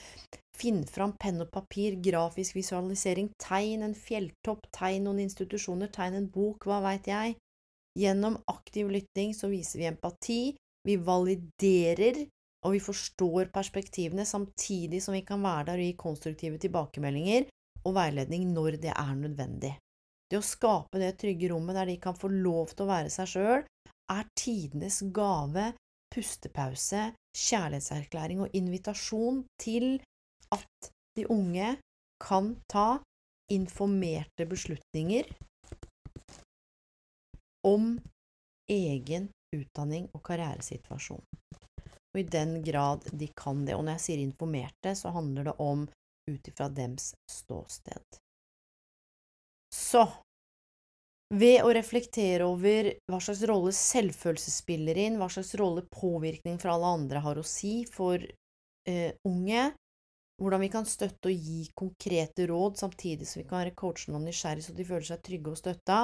Finn 0.54 0.83
fram 0.87 1.14
penn 1.20 1.42
og 1.42 1.50
papir, 1.54 1.96
grafisk 2.04 2.59
visualisering, 2.59 3.30
tegn 3.42 3.87
en 3.87 3.96
fjelltopp, 3.98 4.68
tegn 4.74 5.09
noen 5.09 5.24
institusjoner, 5.24 5.90
tegn 5.94 6.20
en 6.20 6.28
bok, 6.30 6.68
hva 6.68 6.83
veit 6.85 7.09
jeg. 7.11 7.35
Gjennom 7.98 8.40
aktiv 8.50 8.90
lytting 8.90 9.35
så 9.35 9.50
viser 9.50 9.80
vi 9.80 9.90
empati, 9.90 10.40
vi 10.85 10.96
validerer 11.00 12.24
og 12.64 12.72
vi 12.72 12.80
forstår 12.80 13.50
perspektivene, 13.52 14.24
samtidig 14.24 15.02
som 15.04 15.14
vi 15.14 15.22
kan 15.26 15.42
være 15.44 15.68
der 15.68 15.83
og 15.83 15.88
gi 15.88 15.96
konstruktive 16.00 16.61
tilbakemeldinger 16.61 17.48
og 17.85 17.96
veiledning 17.98 18.48
når 18.54 18.78
det 18.83 18.92
er 18.94 19.14
nødvendig. 19.18 19.74
Det 20.30 20.40
å 20.40 20.44
skape 20.44 21.00
det 21.00 21.12
trygge 21.20 21.50
rommet 21.52 21.76
der 21.76 21.90
de 21.92 21.98
kan 22.00 22.16
få 22.16 22.30
lov 22.33 22.72
til 22.72 22.87
å 22.87 22.90
være 22.90 23.12
seg 23.12 23.30
sjøl, 23.35 23.66
er 24.12 24.28
tidenes 24.37 25.02
gave 25.14 25.72
pustepause, 26.12 27.12
kjærlighetserklæring 27.35 28.45
og 28.45 28.53
invitasjon 28.55 29.45
til 29.61 30.03
at 30.55 30.90
de 31.17 31.27
unge 31.31 31.77
kan 32.23 32.55
ta 32.71 32.99
informerte 33.53 34.47
beslutninger 34.49 35.29
om 37.67 37.99
egen 38.71 39.29
utdanning 39.57 40.09
og 40.14 40.23
karrieresituasjon. 40.27 41.25
Og 42.14 42.21
i 42.21 42.27
den 42.31 42.61
grad 42.64 43.07
de 43.11 43.29
kan 43.37 43.64
det. 43.67 43.75
Og 43.75 43.85
når 43.85 43.99
jeg 43.99 44.05
sier 44.07 44.23
informerte, 44.23 44.95
så 44.95 45.11
handler 45.14 45.51
det 45.51 45.57
om 45.62 45.87
ut 46.31 46.49
ifra 46.49 46.69
dems 46.71 47.12
ståsted. 47.31 48.21
Så 49.75 50.07
ved 51.33 51.65
å 51.65 51.73
reflektere 51.75 52.47
over 52.47 52.91
hva 53.11 53.21
slags 53.23 53.43
rolle 53.49 53.73
selvfølelse 53.75 54.53
spiller 54.53 54.99
inn, 55.01 55.17
hva 55.19 55.31
slags 55.33 55.55
rolle 55.59 55.87
påvirkning 55.91 56.59
fra 56.61 56.75
alle 56.75 56.93
andre 56.99 57.23
har 57.25 57.41
å 57.41 57.47
si 57.47 57.85
for 57.91 58.21
eh, 58.21 59.15
unge, 59.29 59.71
hvordan 60.43 60.65
vi 60.65 60.71
kan 60.73 60.87
støtte 60.89 61.31
og 61.31 61.49
gi 61.49 61.65
konkrete 61.79 62.49
råd 62.51 62.79
samtidig 62.81 63.29
som 63.29 63.41
vi 63.41 63.49
kan 63.49 63.63
være 63.63 63.77
coachende 63.79 64.19
og 64.19 64.27
nysgjerrige 64.27 64.69
så 64.69 64.77
de 64.77 64.87
føler 64.89 65.09
seg 65.09 65.25
trygge 65.25 65.53
og 65.55 65.61
støtta, 65.61 65.99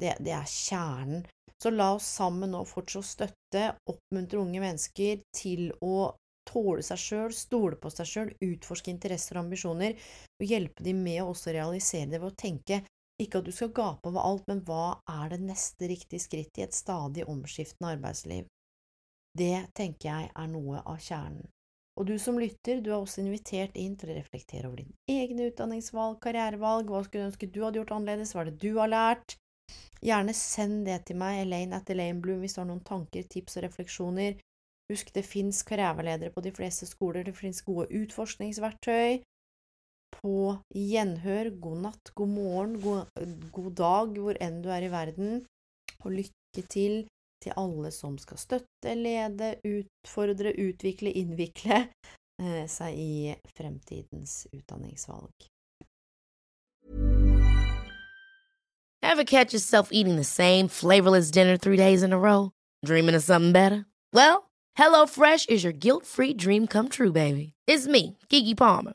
det, 0.00 0.16
det 0.24 0.34
er 0.34 0.50
kjernen. 0.50 1.24
Så 1.62 1.70
la 1.70 1.92
oss 1.94 2.06
sammen 2.18 2.50
nå 2.52 2.64
fortsette 2.66 3.00
å 3.00 3.08
støtte, 3.08 3.66
oppmuntre 3.88 4.40
unge 4.40 4.60
mennesker 4.60 5.22
til 5.36 5.68
å 5.84 6.10
tåle 6.48 6.82
seg 6.84 7.00
sjøl, 7.00 7.32
stole 7.32 7.78
på 7.80 7.92
seg 7.92 8.08
sjøl, 8.08 8.32
utforske 8.44 8.92
interesser 8.92 9.38
og 9.38 9.46
ambisjoner, 9.46 9.94
og 10.40 10.50
hjelpe 10.50 10.84
dem 10.84 11.00
med 11.04 11.22
å 11.22 11.30
også 11.32 11.54
realisere 11.56 12.10
det 12.10 12.20
ved 12.20 12.32
å 12.32 12.40
tenke 12.42 12.82
ikke 13.22 13.40
at 13.40 13.46
du 13.46 13.52
skal 13.54 13.72
gape 13.74 14.10
over 14.10 14.26
alt, 14.26 14.46
men 14.50 14.62
hva 14.66 14.98
er 15.10 15.34
det 15.34 15.40
neste 15.44 15.88
riktige 15.90 16.22
skritt 16.22 16.58
i 16.58 16.64
et 16.66 16.74
stadig 16.74 17.26
omskiftende 17.30 17.94
arbeidsliv? 17.94 18.48
Det 19.38 19.66
tenker 19.74 20.08
jeg 20.08 20.30
er 20.30 20.48
noe 20.50 20.82
av 20.82 20.98
kjernen. 21.02 21.46
Og 21.94 22.08
du 22.08 22.16
som 22.18 22.38
lytter, 22.38 22.80
du 22.82 22.90
er 22.90 22.98
også 22.98 23.22
invitert 23.22 23.76
inn 23.78 23.94
til 23.98 24.10
å 24.10 24.16
reflektere 24.16 24.66
over 24.66 24.82
dine 24.82 25.20
egne 25.22 25.46
utdanningsvalg, 25.52 26.18
karrierevalg, 26.22 26.90
hva 26.90 27.04
skulle 27.04 27.22
du 27.22 27.30
ønske 27.30 27.50
du 27.54 27.60
hadde 27.62 27.78
gjort 27.78 27.92
annerledes, 27.94 28.34
hva 28.34 28.42
er 28.42 28.50
det 28.50 28.58
du 28.64 28.80
har 28.80 28.90
lært? 28.90 29.36
Gjerne 30.04 30.34
send 30.36 30.82
det 30.88 31.04
til 31.08 31.20
meg, 31.20 31.44
Elaine 31.44 31.78
at 31.78 31.90
Elaine 31.90 32.20
Bloom, 32.20 32.42
hvis 32.42 32.56
du 32.56 32.60
har 32.60 32.68
noen 32.68 32.82
tanker, 32.84 33.22
tips 33.30 33.60
og 33.60 33.66
refleksjoner. 33.68 34.42
Husk, 34.90 35.14
det 35.14 35.24
fins 35.24 35.62
karriereledere 35.64 36.34
på 36.34 36.42
de 36.44 36.52
fleste 36.52 36.88
skoler, 36.90 37.24
det 37.24 37.36
fins 37.38 37.62
gode 37.64 37.86
utforskningsverktøy. 37.94 39.22
På 40.20 40.54
gjenhør. 40.74 41.50
God 41.62 41.82
natt, 41.88 42.14
god 42.14 42.30
morgen, 42.30 42.78
god, 42.82 43.24
god 43.54 43.74
dag, 43.80 44.14
hvor 44.20 44.38
enn 44.42 44.62
du 44.64 44.70
er 44.72 44.86
i 44.86 44.92
verden. 44.92 45.42
Og 46.04 46.12
lykke 46.20 46.64
til 46.70 47.04
til 47.44 47.52
alle 47.60 47.90
som 47.92 48.16
skal 48.18 48.40
støtte, 48.40 48.94
lede, 48.96 49.54
utfordre, 49.68 50.54
utvikle, 50.58 51.12
innvikle 51.12 51.80
eh, 52.40 52.64
seg 52.70 52.96
i 52.96 53.34
fremtidens 53.56 54.46
utdanningsvalg. 54.52 55.50
Ever 59.02 59.24
catch 59.24 59.52
yourself 59.52 59.90
eating 59.92 60.16
the 60.16 60.24
same 60.24 60.68
flavorless 60.68 61.30
dinner 61.30 61.56
three 61.56 61.76
days 61.76 62.02
in 62.02 62.12
a 62.12 62.18
row? 62.18 62.50
Dreaming 62.84 63.14
of 63.14 63.22
something 63.22 63.52
better? 63.52 63.84
Well, 64.12 64.50
HelloFresh 64.78 65.48
is 65.50 65.62
your 65.62 65.72
guilt-free 65.72 66.34
dream 66.34 66.66
come 66.66 66.88
true, 66.88 67.12
baby. 67.12 67.52
It's 67.66 67.86
me, 67.86 68.16
Kiki 68.28 68.54
Palmer. 68.54 68.94